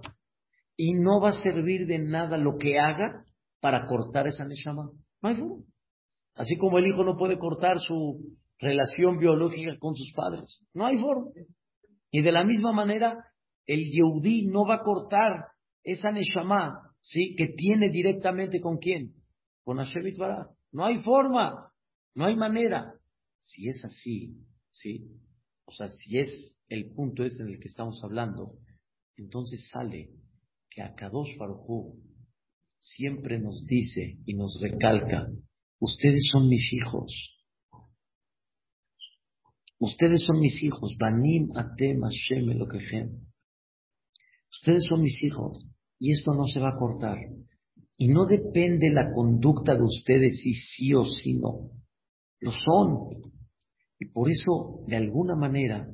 [0.77, 3.23] y no va a servir de nada lo que haga
[3.59, 4.91] para cortar esa Neshama.
[5.21, 5.63] No hay forma.
[6.35, 10.61] Así como el hijo no puede cortar su relación biológica con sus padres.
[10.73, 11.31] No hay forma.
[12.11, 13.17] Y de la misma manera,
[13.65, 15.45] el Yehudí no va a cortar
[15.83, 17.35] esa Neshama, ¿sí?
[17.37, 19.13] Que tiene directamente con quién?
[19.63, 20.47] Con Hashem Baraj.
[20.71, 21.71] No hay forma.
[22.13, 22.93] No hay manera.
[23.41, 24.35] Si es así,
[24.71, 25.05] ¿sí?
[25.65, 28.57] O sea, si es el punto este del que estamos hablando,
[29.17, 30.11] entonces sale
[30.69, 31.97] que a Kadosh Baruj
[32.77, 35.27] siempre nos dice y nos recalca,
[35.79, 37.35] ustedes son mis hijos.
[39.79, 40.95] Ustedes son mis hijos.
[40.97, 42.47] Banim atem Hashem
[44.51, 45.65] Ustedes son mis hijos.
[45.99, 47.17] Y esto no se va a cortar.
[47.97, 51.71] Y no depende la conducta de ustedes si sí o si no.
[52.39, 53.33] Lo son.
[53.99, 55.89] Y por eso, de alguna manera,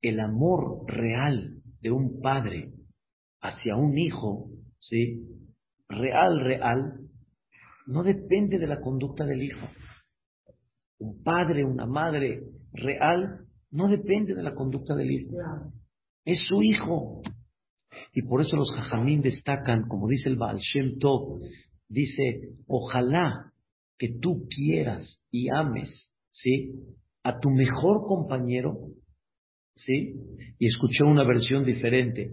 [0.00, 2.72] el amor real de un padre
[3.40, 5.22] hacia un hijo, ¿sí?
[5.88, 7.00] Real, real,
[7.86, 9.68] no depende de la conducta del hijo.
[10.98, 12.42] Un padre, una madre
[12.72, 15.36] real, no depende de la conducta del hijo.
[16.24, 17.22] Es su hijo.
[18.12, 21.40] Y por eso los jajamín destacan, como dice el Baal Shem Tov,
[21.88, 23.52] dice, ojalá
[23.98, 26.72] que tú quieras y ames ¿sí?
[27.22, 28.78] A tu mejor compañero,
[29.76, 30.14] ¿sí?
[30.58, 32.30] Y escuché una versión diferente.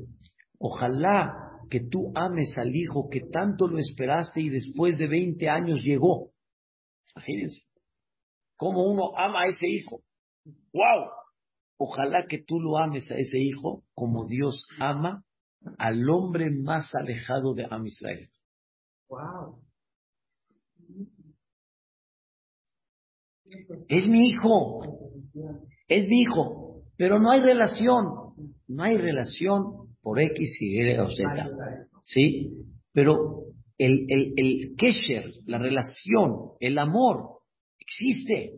[0.58, 1.34] Ojalá
[1.70, 6.32] que tú ames al hijo que tanto lo esperaste y después de 20 años llegó.
[7.16, 7.62] Imagínense.
[8.58, 10.02] Cómo uno ama a ese hijo.
[10.74, 11.12] ¡Wow!
[11.78, 15.24] Ojalá que tú lo ames a ese hijo como Dios ama
[15.78, 18.30] al hombre más alejado de Am Israel.
[19.08, 19.62] ¡Wow!
[23.88, 24.82] Es mi hijo,
[25.88, 28.06] es mi hijo, pero no hay relación,
[28.68, 31.50] no hay relación por X, Y o Z,
[32.04, 32.52] ¿sí?
[32.94, 33.46] Pero
[33.78, 37.40] el, el, el kesher, la relación, el amor,
[37.80, 38.54] existe.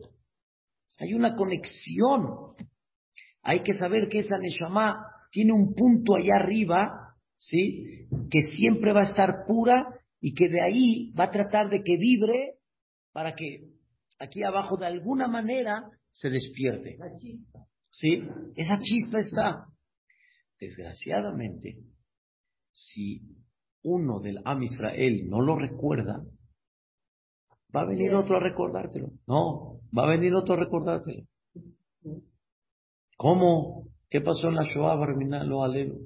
[0.98, 2.54] Hay una conexión.
[3.42, 8.06] Hay que saber que esa Neshama tiene un punto allá arriba, ¿sí?
[8.30, 9.86] Que siempre va a estar pura
[10.20, 12.54] y que de ahí va a tratar de que vibre
[13.12, 13.72] para que
[14.22, 15.82] aquí abajo de alguna manera
[16.12, 16.96] se despierte.
[17.90, 18.22] ¿Sí?
[18.56, 19.66] Esa chispa está.
[20.58, 21.78] Desgraciadamente,
[22.70, 23.20] si
[23.82, 26.22] uno del Am Israel no lo recuerda,
[27.74, 29.08] va a venir otro a recordártelo.
[29.26, 31.24] No, va a venir otro a recordártelo.
[33.16, 33.88] ¿Cómo?
[34.08, 35.96] ¿Qué pasó en la Shoah Barminalo Alelo?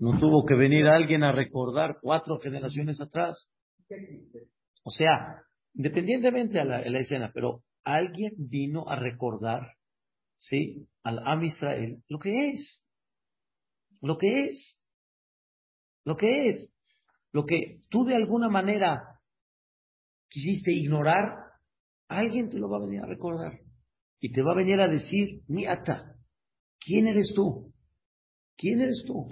[0.00, 3.48] No tuvo que venir alguien a recordar cuatro generaciones atrás.
[4.82, 5.42] O sea,
[5.74, 9.74] independientemente de la, escena, pero alguien vino a recordar,
[10.36, 10.88] ¿sí?
[11.02, 12.82] Al Am Israel lo que es,
[14.00, 14.80] lo que es,
[16.04, 16.72] lo que es,
[17.32, 19.20] lo que tú de alguna manera
[20.28, 21.44] quisiste ignorar,
[22.08, 23.60] alguien te lo va a venir a recordar
[24.20, 26.16] y te va a venir a decir, ata,
[26.78, 27.72] ¿quién eres tú?
[28.56, 29.28] ¿Quién eres tú?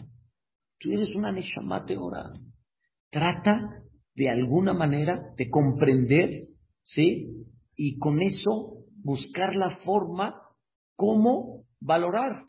[0.78, 2.32] Tú eres una Neshamate ahora.
[3.10, 3.81] Trata
[4.14, 6.48] de alguna manera de comprender,
[6.82, 7.46] ¿sí?
[7.76, 10.40] Y con eso buscar la forma
[10.96, 12.44] cómo valorar.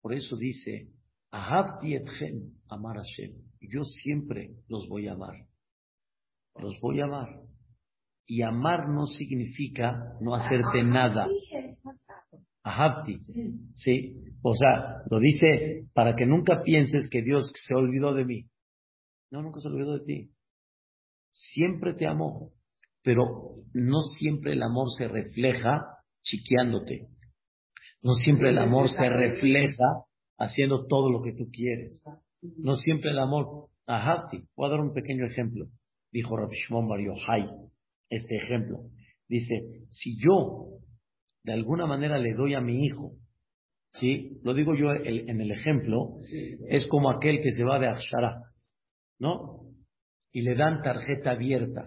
[0.00, 0.88] Por eso dice,
[1.30, 3.32] Ahavti etchem, amar Hashem.
[3.60, 5.34] Yo siempre los voy a amar.
[6.56, 7.28] Los voy a amar.
[8.26, 11.28] Y amar no significa no hacerte nada.
[12.62, 13.18] Ahavti.
[13.74, 14.16] Sí.
[14.42, 18.46] O sea, lo dice para que nunca pienses que Dios se olvidó de mí.
[19.30, 20.30] No, nunca se olvidó de ti
[21.30, 22.52] siempre te amó,
[23.02, 23.24] pero
[23.72, 25.82] no siempre el amor se refleja
[26.22, 27.08] chiqueándote.
[28.02, 30.04] No siempre el amor se refleja
[30.38, 32.04] haciendo todo lo que tú quieres.
[32.58, 33.68] No siempre el amor.
[33.86, 35.66] Ahafti, voy a dar un pequeño ejemplo.
[36.12, 37.00] Dijo Rabbi Shimon Bar
[38.10, 38.80] este ejemplo.
[39.28, 40.78] Dice, si yo
[41.44, 43.12] de alguna manera le doy a mi hijo,
[43.92, 44.38] ¿sí?
[44.42, 46.18] Lo digo yo en el ejemplo,
[46.68, 48.42] es como aquel que se va de Akshara,
[49.18, 49.57] ¿no?
[50.38, 51.84] Y le dan tarjeta abierta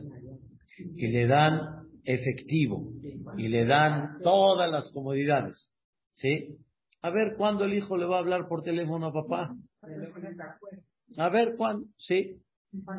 [0.97, 2.91] y le dan efectivo
[3.37, 5.71] y le dan todas las comodidades.
[6.11, 6.57] ¿Sí?
[7.01, 9.55] A ver cuándo el hijo le va a hablar por teléfono a papá.
[11.17, 12.41] A ver cuándo, sí.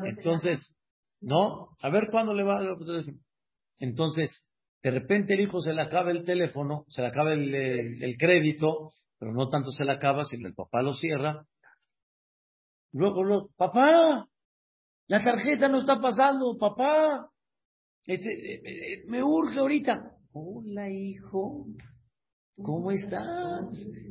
[0.05, 0.75] Entonces,
[1.21, 1.69] ¿no?
[1.83, 3.19] A ver cuándo le va a hablar por teléfono.
[3.77, 4.43] Entonces,
[4.81, 9.31] de repente el hijo se le acaba el teléfono, se le acaba el, crédito, pero
[9.33, 11.45] no tanto se le acaba, sino el papá lo cierra.
[12.91, 14.27] Luego, luego, papá,
[15.07, 17.29] la tarjeta no está pasando, papá.
[18.05, 20.11] Este, eh, eh, me urge ahorita.
[20.33, 21.67] Hola, hijo.
[22.55, 23.65] ¿Cómo estás?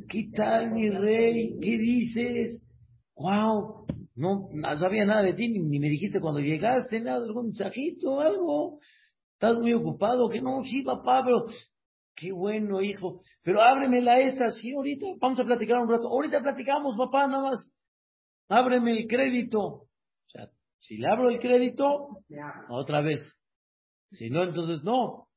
[0.09, 1.59] ¿Qué tal, mi rey?
[1.61, 2.63] ¿Qué dices?
[3.15, 3.87] ¡Wow!
[4.15, 8.81] No, sabía nada de ti, ni, me dijiste cuando llegaste, nada, algún mensajito, algo.
[9.35, 10.29] ¿Estás muy ocupado?
[10.29, 11.47] Que no, sí, papá, pero
[12.15, 13.21] qué bueno, hijo.
[13.43, 16.09] Pero ábremela esta, sí, ahorita, vamos a platicar un rato.
[16.09, 17.73] Ahorita platicamos, papá, nada más.
[18.49, 19.87] Ábreme el crédito.
[20.83, 22.09] Si le abro el crédito,
[22.69, 23.21] otra vez.
[24.11, 25.29] Si no, entonces no.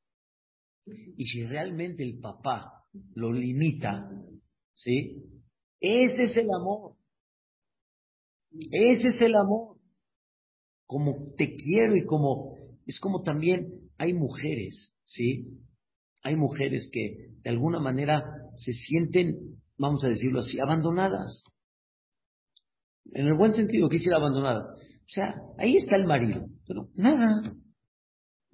[0.84, 2.84] Y si realmente el papá
[3.14, 4.10] lo limita,
[4.74, 5.22] ¿sí?
[5.80, 6.96] Ese es el amor.
[8.72, 9.76] Ese es el amor.
[10.86, 15.46] Como te quiero y como, es como también hay mujeres, ¿sí?
[16.22, 18.24] Hay mujeres que de alguna manera
[18.56, 21.44] se sienten, vamos a decirlo así, abandonadas.
[23.12, 24.66] En el buen sentido, decir abandonadas.
[25.06, 27.54] O sea, ahí está el marido, pero nada,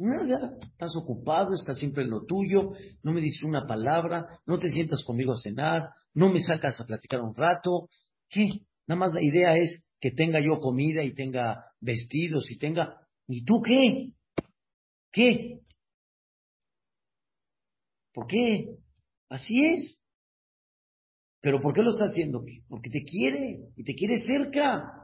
[0.02, 2.72] Nada, estás ocupado, estás siempre en lo tuyo,
[3.04, 6.86] no me dices una palabra, no te sientas conmigo a cenar, no me sacas a
[6.86, 7.88] platicar un rato.
[8.28, 8.48] ¿Qué?
[8.88, 12.96] Nada más la idea es que tenga yo comida y tenga vestidos y tenga...
[13.28, 14.12] ¿Y tú qué?
[15.12, 15.60] ¿Qué?
[18.12, 18.74] ¿Por qué?
[19.28, 20.02] Así es.
[21.40, 22.44] ¿Pero por qué lo está haciendo?
[22.68, 25.01] Porque te quiere y te quiere cerca.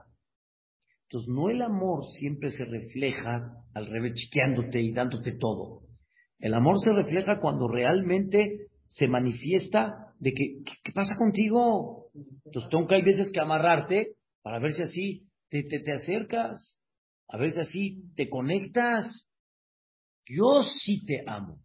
[1.08, 5.80] Entonces, no el amor siempre se refleja al revés, chiqueándote y dándote todo.
[6.38, 12.10] El amor se refleja cuando realmente se manifiesta de que, ¿qué, pasa contigo?
[12.44, 16.78] Entonces, tengo que hay veces que amarrarte para ver si así te, te, te acercas,
[17.28, 19.26] a ver si así te conectas.
[20.26, 21.58] Yo sí te amo.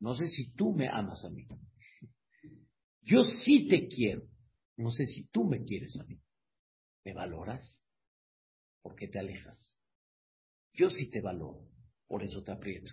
[0.00, 1.46] No sé si tú me amas a mí.
[3.02, 4.22] Yo sí te quiero.
[4.78, 6.18] No sé si tú me quieres a mí.
[7.04, 7.78] ¿Me valoras?
[8.88, 9.76] ¿Por qué te alejas?
[10.72, 11.68] Yo sí te valoro,
[12.06, 12.90] por eso te aprieto.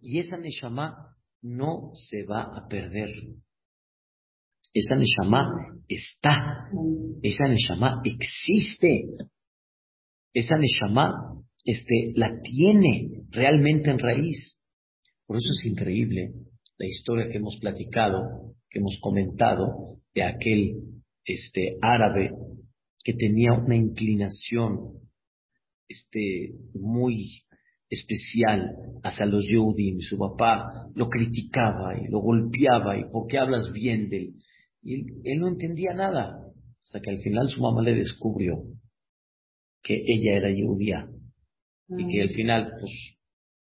[0.00, 3.10] Y esa Neshama no se va a perder.
[4.74, 5.44] Esa Neshama
[5.86, 6.68] está.
[7.22, 9.04] Esa Neshama existe.
[10.34, 11.14] Esa Neshama
[11.64, 14.58] este, la tiene realmente en raíz.
[15.26, 16.32] Por eso es increíble
[16.76, 22.32] la historia que hemos platicado, que hemos comentado de aquel este, árabe
[23.04, 25.00] que tenía una inclinación
[25.88, 27.42] este, muy
[27.90, 30.00] especial hacia los Yehudim.
[30.00, 34.34] Su papá lo criticaba y lo golpeaba y ¿por qué hablas bien de él?
[34.82, 36.40] Y él, no entendía nada,
[36.82, 38.64] hasta que al final su mamá le descubrió
[39.82, 41.08] que ella era judía
[41.88, 42.92] y que al final, pues,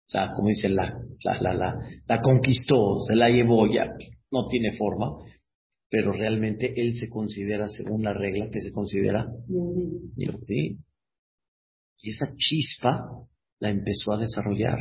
[0.10, 3.86] la, como dice, la, la, la, la, conquistó, se la llevó, ya
[4.32, 5.12] no tiene forma,
[5.90, 9.28] pero realmente él se considera, según la regla, que se considera
[12.02, 13.08] Y esa chispa
[13.60, 14.80] la empezó a desarrollar.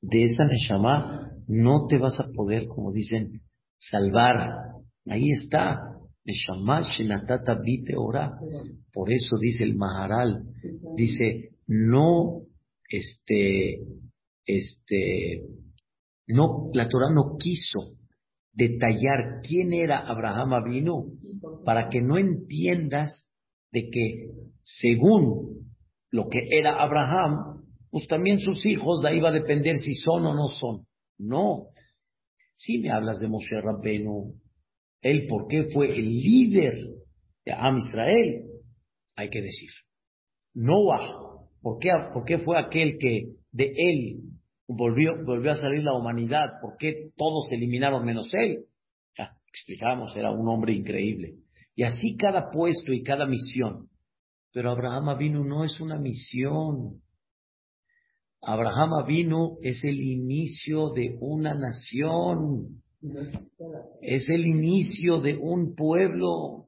[0.00, 3.42] De esa Neshama no te vas a poder, como dicen,
[3.78, 4.50] salvar.
[5.06, 5.80] Ahí está.
[6.24, 8.38] Neshama Shenatata Bite Ora.
[8.92, 10.44] Por eso dice el Maharal,
[10.96, 12.42] dice, no,
[12.88, 13.80] este,
[14.46, 15.42] este,
[16.28, 17.96] no, la Torah no quiso
[18.52, 21.18] detallar quién era Abraham Avinu
[21.64, 23.28] para que no entiendas
[23.72, 24.30] de que
[24.62, 25.66] según
[26.10, 30.26] lo que era Abraham, pues también sus hijos de ahí va a depender si son
[30.26, 30.86] o no son.
[31.18, 31.68] No.
[32.54, 34.34] Si me hablas de Moshe Rabbenu,
[35.00, 36.74] él por qué fue el líder
[37.44, 38.44] de Am Israel,
[39.16, 39.70] hay que decir.
[40.54, 44.31] Noah, ¿por qué, por qué fue aquel que de él
[44.68, 48.64] volvió, volvió a salir la humanidad, ¿por qué todos se eliminaron menos él?
[49.16, 51.34] Ya, explicamos, era un hombre increíble.
[51.74, 53.88] Y así cada puesto y cada misión.
[54.52, 57.00] Pero Abraham vino no es una misión.
[58.42, 62.82] Abraham vino es el inicio de una nación.
[64.02, 66.66] Es el inicio de un pueblo.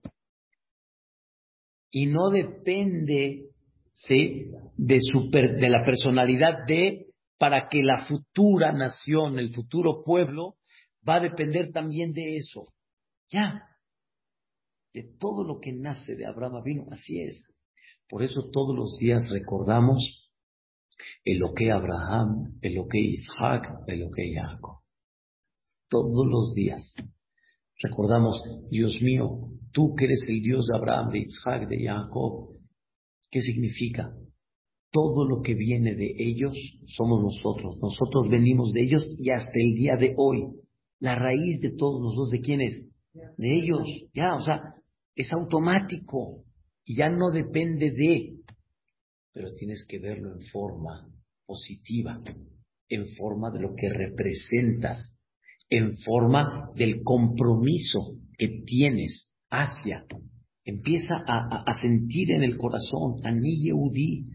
[1.91, 3.51] Y no depende
[3.93, 4.51] ¿sí?
[4.77, 7.04] de, su, de la personalidad de
[7.45, 10.55] para que la futura nación, el futuro pueblo,
[11.07, 12.73] va a depender también de eso.
[13.31, 13.61] Ya,
[14.95, 17.45] de todo lo que nace de Abraham vino, así es.
[18.09, 20.33] Por eso todos los días recordamos
[21.23, 24.79] el lo que Abraham, el lo que Isaac, el lo que Jacob.
[25.91, 26.95] Todos los días
[27.83, 32.57] recordamos, Dios mío, tú que eres el Dios de Abraham, de Isaac, de Jacob.
[33.31, 34.15] ¿Qué significa?
[34.95, 37.77] Todo lo que viene de ellos somos nosotros.
[37.83, 40.47] Nosotros venimos de ellos y hasta el día de hoy.
[41.01, 42.81] La raíz de todos nosotros, ¿de quién es?
[43.37, 43.89] De ellos.
[44.15, 44.61] Ya, o sea,
[45.17, 46.45] es automático
[46.85, 48.37] y ya no depende de.
[49.33, 51.09] Pero tienes que verlo en forma
[51.45, 52.23] positiva.
[52.89, 55.17] en forma de lo que representas,
[55.71, 60.05] en forma del compromiso que tienes hacia.
[60.65, 64.27] Empieza a, sentir en el corazón, Ani Yehudi,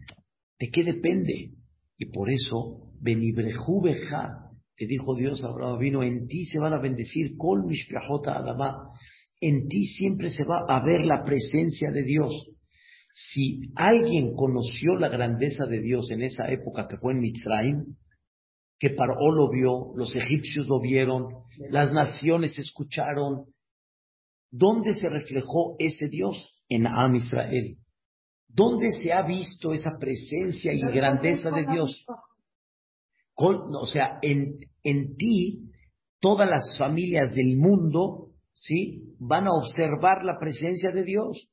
[0.60, 1.54] ¿de qué depende?
[1.96, 3.82] Y por eso, Benibrehu
[4.76, 7.64] te dijo Dios Abraham vino, en ti se van a bendecir, Kol
[8.26, 8.90] Adama,
[9.40, 12.46] en ti siempre se va a ver la presencia de Dios.
[13.12, 17.96] Si alguien conoció la grandeza de Dios en esa época que fue en Mitzrayim,
[18.78, 21.26] que Paró lo vio, los egipcios lo vieron,
[21.70, 23.46] las naciones escucharon,
[24.50, 26.56] ¿dónde se reflejó ese Dios?
[26.68, 27.76] En Am Israel.
[28.52, 32.04] ¿Dónde se ha visto esa presencia y grandeza de Dios?
[33.42, 35.70] o sea, en, en ti,
[36.20, 39.14] todas las familias del mundo, ¿sí?
[39.18, 41.48] Van a observar la presencia de Dios.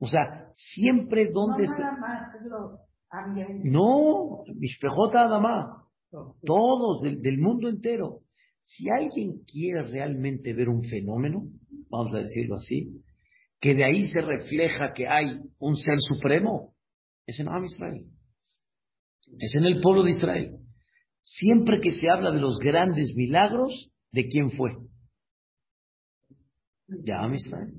[0.00, 1.66] O sea, siempre donde...
[3.64, 4.42] No,
[5.12, 5.82] nada más.
[6.44, 8.20] Todos, del, del mundo entero.
[8.64, 11.44] Si alguien quiere realmente ver un fenómeno,
[11.88, 13.02] vamos a decirlo así,
[13.62, 16.74] que de ahí se refleja que hay un ser supremo,
[17.24, 18.08] es en Am Israel.
[19.38, 20.56] Es en el pueblo de Israel.
[21.22, 24.72] Siempre que se habla de los grandes milagros, ¿de quién fue?
[26.88, 27.72] De Am Israel.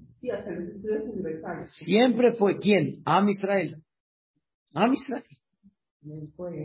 [1.83, 3.01] Siempre fue quién?
[3.03, 3.83] Am Israel.
[4.73, 5.25] Am Israel.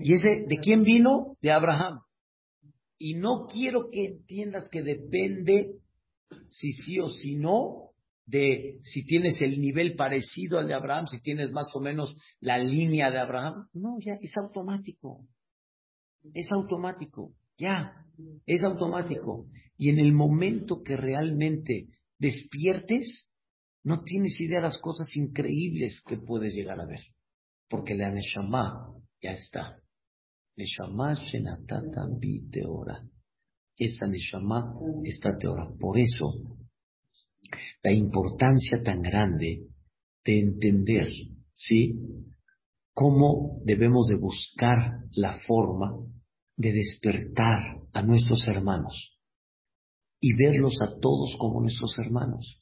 [0.05, 1.37] ¿Y ese de quién vino?
[1.43, 2.03] De Abraham.
[2.99, 5.73] Y no quiero que entiendas que depende
[6.51, 7.88] si sí o si no
[8.29, 12.59] de si tienes el nivel parecido al de Abraham, si tienes más o menos la
[12.59, 13.69] línea de Abraham.
[13.73, 15.27] No, ya es automático.
[16.35, 17.33] Es automático.
[17.57, 18.05] Ya,
[18.45, 19.47] es automático.
[19.79, 23.31] Y en el momento que realmente despiertes,
[23.83, 27.01] no tienes idea de las cosas increíbles que puedes llegar a ver.
[27.69, 29.81] Porque la Neshama ya está.
[30.57, 32.07] Neshama Shenatata
[32.53, 33.03] Teora.
[33.79, 34.75] Esa Neshama
[35.05, 35.71] está Teora.
[35.81, 36.58] Por eso,
[37.83, 39.67] la importancia tan grande
[40.25, 41.09] de entender,
[41.53, 41.95] ¿sí?
[42.93, 45.95] Cómo debemos de buscar la forma
[46.57, 49.19] de despertar a nuestros hermanos
[50.21, 52.61] y verlos a todos como nuestros hermanos.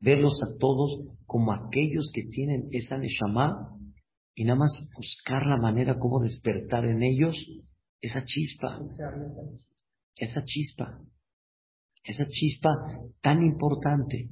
[0.00, 3.76] Verlos a todos como aquellos que tienen esa Neshama
[4.34, 7.36] y nada más buscar la manera como despertar en ellos
[8.00, 8.80] esa chispa,
[10.16, 11.00] esa chispa,
[12.04, 12.70] esa chispa
[13.20, 14.28] tan importante,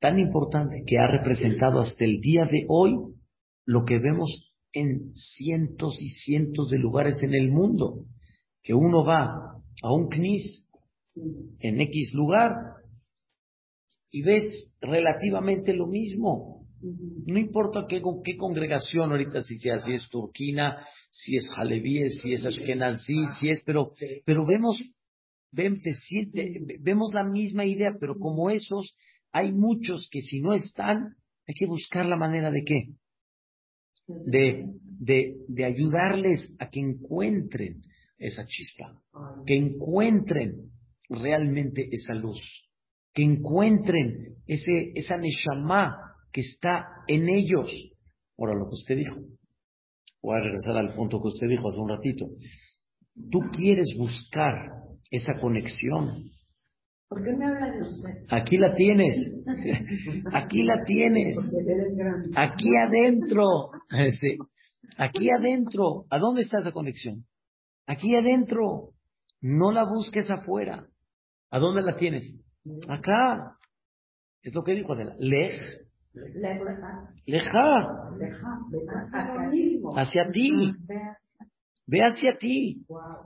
[0.00, 2.94] tan importante que ha representado hasta el día de hoy
[3.64, 8.04] lo que vemos en cientos y cientos de lugares en el mundo,
[8.62, 9.24] que uno va
[9.82, 10.68] a un CNIS
[11.60, 12.52] en X lugar
[14.10, 16.66] y ves relativamente lo mismo.
[17.26, 22.32] No importa qué, qué congregación ahorita, si, sea, si es turquina, si es jalebí, si
[22.32, 23.92] es ashkenazí, si es, pero,
[24.24, 24.80] pero vemos,
[25.52, 28.96] vemos la misma idea, pero como esos,
[29.32, 32.84] hay muchos que si no están, hay que buscar la manera de qué?
[34.06, 37.82] De, de, de ayudarles a que encuentren
[38.18, 39.00] esa chispa,
[39.46, 40.70] que encuentren
[41.08, 42.40] realmente esa luz,
[43.14, 45.96] que encuentren ese, esa neshama
[46.32, 47.70] que está en ellos.
[48.36, 49.16] Ahora, lo que usted dijo,
[50.22, 52.26] voy a regresar al punto que usted dijo hace un ratito.
[53.30, 56.30] Tú quieres buscar esa conexión.
[57.08, 58.10] ¿Por qué me habla de usted?
[58.30, 59.16] Aquí la tienes.
[60.32, 61.38] Aquí la tienes.
[62.36, 63.70] Aquí adentro.
[64.20, 64.36] Sí.
[64.98, 66.04] Aquí adentro.
[66.10, 67.24] ¿A dónde está esa conexión?
[67.86, 68.90] Aquí adentro.
[69.40, 70.86] No la busques afuera.
[71.50, 72.24] ¿A dónde la tienes?
[72.88, 73.56] Acá.
[74.42, 75.14] Es lo que dijo Adela.
[75.18, 75.88] Lej
[77.26, 77.88] Leja.
[79.96, 80.72] Hacia ti.
[81.88, 82.84] Ve hacia ti.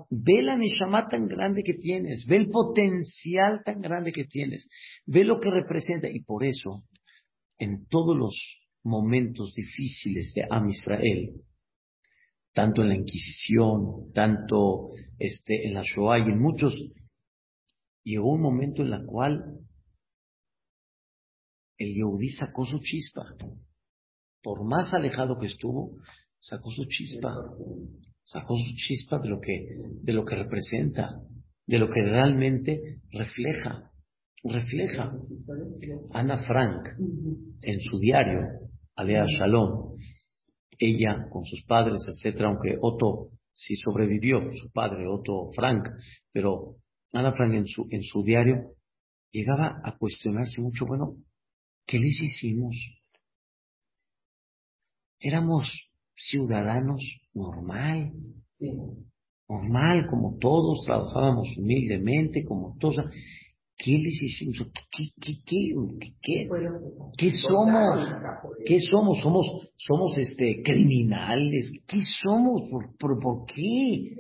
[0.09, 2.25] Ve la Neshama tan grande que tienes.
[2.27, 4.69] Ve el potencial tan grande que tienes.
[5.05, 6.09] Ve lo que representa.
[6.09, 6.85] Y por eso,
[7.59, 8.35] en todos los
[8.85, 11.43] momentos difíciles de Am Israel,
[12.53, 16.81] tanto en la Inquisición, tanto este, en la Shoah y en muchos,
[18.05, 19.59] llegó un momento en el cual
[21.79, 23.25] el Yehudí sacó su chispa.
[24.41, 25.97] Por más alejado que estuvo,
[26.39, 27.35] sacó su chispa.
[28.25, 29.67] Sacó su chispa de lo que,
[30.03, 31.21] de lo que representa,
[31.67, 33.91] de lo que realmente refleja.
[34.45, 35.13] Refleja.
[36.13, 36.89] Ana Frank,
[37.63, 38.41] en su diario,
[38.97, 39.97] Alea Shalom,
[40.79, 45.87] ella con sus padres, etcétera, aunque Otto sí sobrevivió, su padre Otto Frank,
[46.33, 46.77] pero
[47.13, 48.73] Ana Frank en su, en su diario
[49.31, 51.17] llegaba a cuestionarse mucho, bueno,
[51.87, 52.77] ¿Qué les hicimos?
[55.19, 55.69] Éramos
[56.31, 57.03] ciudadanos
[57.35, 58.13] normal,
[59.49, 62.97] normal, como todos, trabajábamos humildemente, como todos.
[63.77, 64.71] ¿Qué les hicimos?
[64.91, 65.75] ¿Qué, qué, qué,
[66.21, 66.49] qué,
[67.19, 68.07] qué, somos?
[68.65, 69.21] ¿Qué somos?
[69.21, 69.47] ¿Somos,
[69.77, 71.73] somos este, criminales?
[71.87, 72.69] ¿Qué somos?
[72.71, 74.17] ¿Por, por, por qué?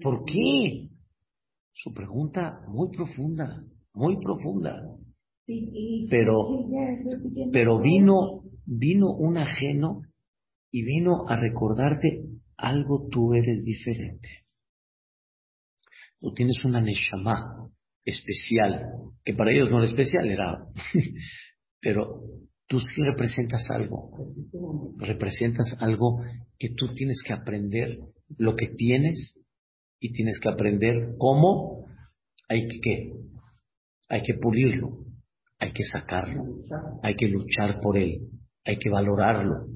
[0.00, 0.88] ¿Por qué?
[1.72, 3.64] Su pregunta muy profunda,
[3.94, 4.80] muy profunda.
[6.08, 6.68] Pero,
[7.52, 10.02] pero vino, vino un ajeno
[10.72, 12.24] y vino a recordarte
[12.56, 14.28] algo tú eres diferente.
[16.18, 17.68] Tú tienes una neshama
[18.04, 18.86] especial,
[19.24, 20.64] que para ellos no era especial, era,
[21.80, 22.22] pero
[22.66, 24.32] tú sí representas algo,
[24.98, 26.22] representas algo
[26.58, 27.98] que tú tienes que aprender
[28.38, 29.36] lo que tienes
[30.00, 31.86] y tienes que aprender cómo
[32.48, 33.12] hay que ¿qué?
[34.08, 35.06] hay que pulirlo,
[35.58, 36.44] hay que sacarlo,
[37.02, 38.28] hay que luchar por él,
[38.64, 39.68] hay que valorarlo.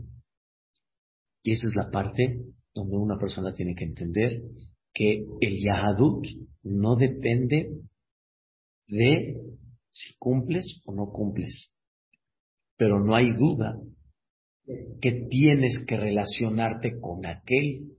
[1.47, 2.41] Y esa es la parte
[2.75, 4.43] donde una persona tiene que entender
[4.93, 6.27] que el Yahadut
[6.65, 7.71] no depende
[8.89, 9.37] de
[9.93, 11.71] si cumples o no cumples.
[12.77, 13.81] Pero no hay duda
[15.01, 17.93] que tienes que relacionarte con aquel.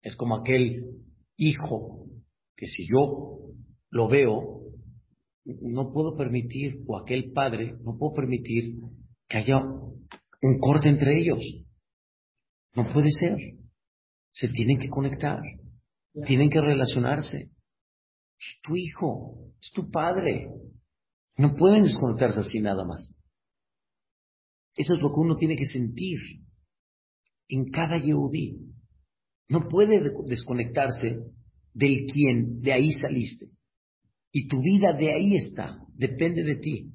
[0.00, 1.02] Es como aquel
[1.36, 2.06] hijo
[2.56, 3.52] que si yo
[3.90, 4.62] lo veo,
[5.44, 8.76] no puedo permitir, o aquel padre, no puedo permitir
[9.28, 11.66] que haya un corte entre ellos.
[12.74, 13.36] No puede ser.
[14.32, 15.40] Se tienen que conectar.
[16.26, 17.50] Tienen que relacionarse.
[18.38, 20.48] Es tu hijo, es tu padre.
[21.36, 23.12] No pueden desconectarse así nada más.
[24.74, 26.18] Eso es lo que uno tiene que sentir
[27.48, 28.56] en cada Yehudi.
[29.48, 31.18] No puede desconectarse
[31.74, 33.50] del quien de ahí saliste.
[34.32, 36.92] Y tu vida de ahí está, depende de ti.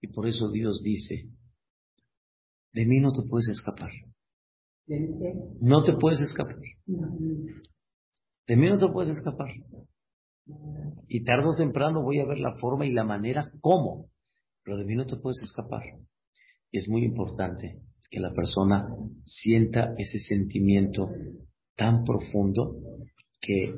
[0.00, 1.30] Y por eso Dios dice,
[2.72, 3.90] de mí no te puedes escapar.
[5.60, 6.56] No te puedes escapar.
[8.46, 9.48] De mí no te puedes escapar.
[11.08, 14.10] Y tarde o temprano voy a ver la forma y la manera cómo,
[14.64, 15.82] pero de mí no te puedes escapar.
[16.70, 17.80] Y es muy importante
[18.10, 18.88] que la persona
[19.24, 21.08] sienta ese sentimiento
[21.76, 22.76] tan profundo
[23.40, 23.74] que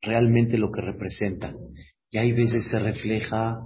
[0.00, 1.54] realmente lo que representa.
[2.10, 3.60] Y hay veces se refleja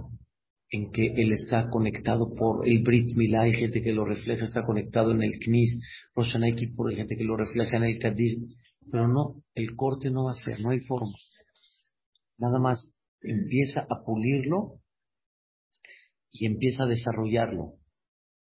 [0.71, 4.63] en que él está conectado por el Brit Milá, hay gente que lo refleja, está
[4.63, 5.77] conectado en el Knis,
[6.15, 8.37] Roshanaiki por hay gente que lo refleja en el Kadir,
[8.89, 11.11] pero no, el corte no va a ser, no hay forma.
[12.37, 12.89] Nada más
[13.21, 14.79] empieza a pulirlo
[16.31, 17.73] y empieza a desarrollarlo.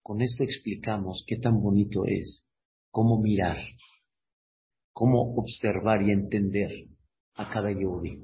[0.02, 2.48] Con esto explicamos qué tan bonito es,
[2.90, 3.58] cómo mirar,
[4.94, 6.72] cómo observar y entender
[7.36, 8.24] a cada Yehudi.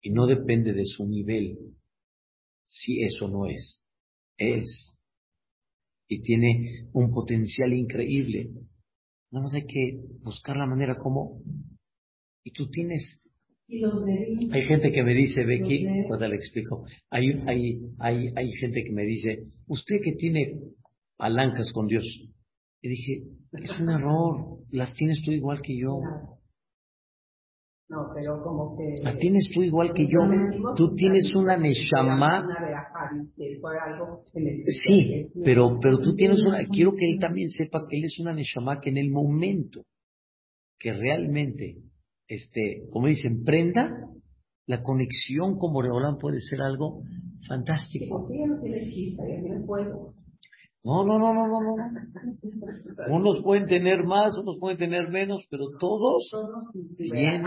[0.00, 1.58] Y no depende de su nivel
[2.66, 3.82] si eso no es.
[4.36, 4.96] Es.
[6.08, 8.50] Y tiene un potencial increíble.
[9.30, 11.42] Nada más hay que buscar la manera como.
[12.44, 13.20] Y tú tienes.
[14.52, 16.84] hay gente que me dice, Becky, pues le explico.
[17.10, 20.60] Hay, hay, hay, hay gente que me dice, usted que tiene
[21.16, 22.04] palancas con Dios.
[22.82, 23.22] Y dije,
[23.62, 26.00] es un error, las tienes tú igual que yo.
[27.92, 29.02] No, pero como que...
[29.02, 30.20] La tienes tú igual que yo.
[30.74, 32.48] Tú tienes una Neshama.
[34.64, 36.64] Sí, pero, pero tú tienes una...
[36.68, 39.82] Quiero que él también sepa que él es una Neshama que en el momento
[40.78, 41.82] que realmente,
[42.26, 44.08] este, como dicen, prenda,
[44.66, 47.02] la conexión con Boreolán puede ser algo
[47.46, 48.26] fantástico.
[50.84, 53.14] No, no, no, no, no, no.
[53.14, 56.30] Unos pueden tener más, unos pueden tener menos, pero todos
[56.98, 57.44] tienen,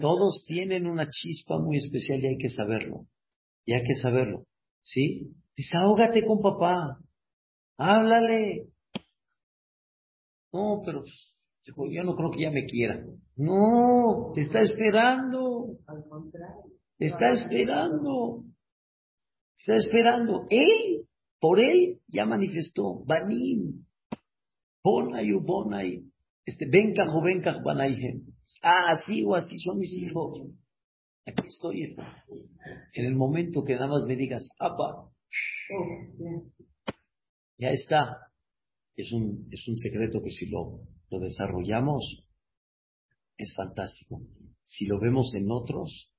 [0.00, 3.06] todos tienen una chispa muy especial y hay que saberlo.
[3.64, 4.46] Y hay que saberlo.
[4.80, 5.32] ¿Sí?
[5.56, 6.98] Desahógate con papá.
[7.76, 8.66] Háblale.
[10.52, 11.04] No, pero
[11.90, 13.04] yo no creo que ya me quiera.
[13.36, 15.76] No, te está esperando.
[16.98, 18.42] Te está esperando.
[19.56, 20.46] Te está esperando.
[20.50, 21.06] Él
[21.40, 23.86] por él ya manifestó, Banim,
[24.84, 26.04] Bonay u Bonay,
[26.44, 28.26] este, Benka o Benka Banayhem.
[28.62, 30.38] Ah, así o así son mis hijos.
[31.26, 31.96] Aquí estoy,
[32.92, 35.10] En el momento que nada más me digas, apa,
[37.58, 38.16] ya está.
[38.96, 40.80] Es un, es un secreto que si lo,
[41.10, 42.26] lo desarrollamos,
[43.36, 44.20] es fantástico.
[44.62, 46.10] Si lo vemos en otros,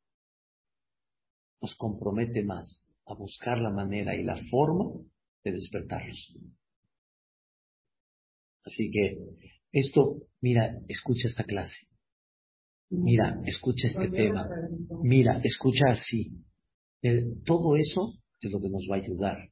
[1.62, 4.92] nos compromete más a buscar la manera y la forma
[5.44, 6.36] de despertarlos.
[8.64, 9.18] Así que
[9.72, 11.76] esto, mira, escucha esta clase.
[12.90, 14.48] Mira, escucha este tema.
[15.02, 16.32] Mira, escucha así.
[17.02, 19.50] Eh, todo eso es lo que nos va a ayudar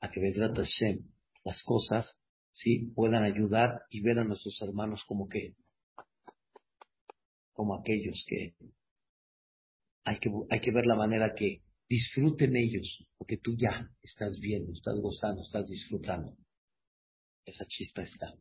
[0.00, 1.00] a que Vedrat Hashem,
[1.44, 2.16] las cosas,
[2.52, 5.54] sí, puedan ayudar y ver a nuestros hermanos como que
[7.52, 8.54] como aquellos que
[10.04, 11.61] hay que, hay que ver la manera que
[11.92, 16.38] disfruten ellos, porque tú ya estás viendo, estás gozando, estás disfrutando.
[17.44, 18.32] Esa chispa está.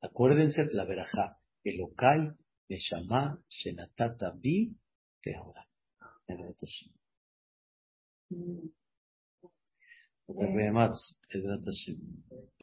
[0.00, 1.36] Acuérdense de la verajá.
[1.64, 2.30] Elokai,
[2.68, 4.76] Neshama, Shenatata, Bi,
[5.22, 5.66] Tehora.
[8.30, 8.70] Mm.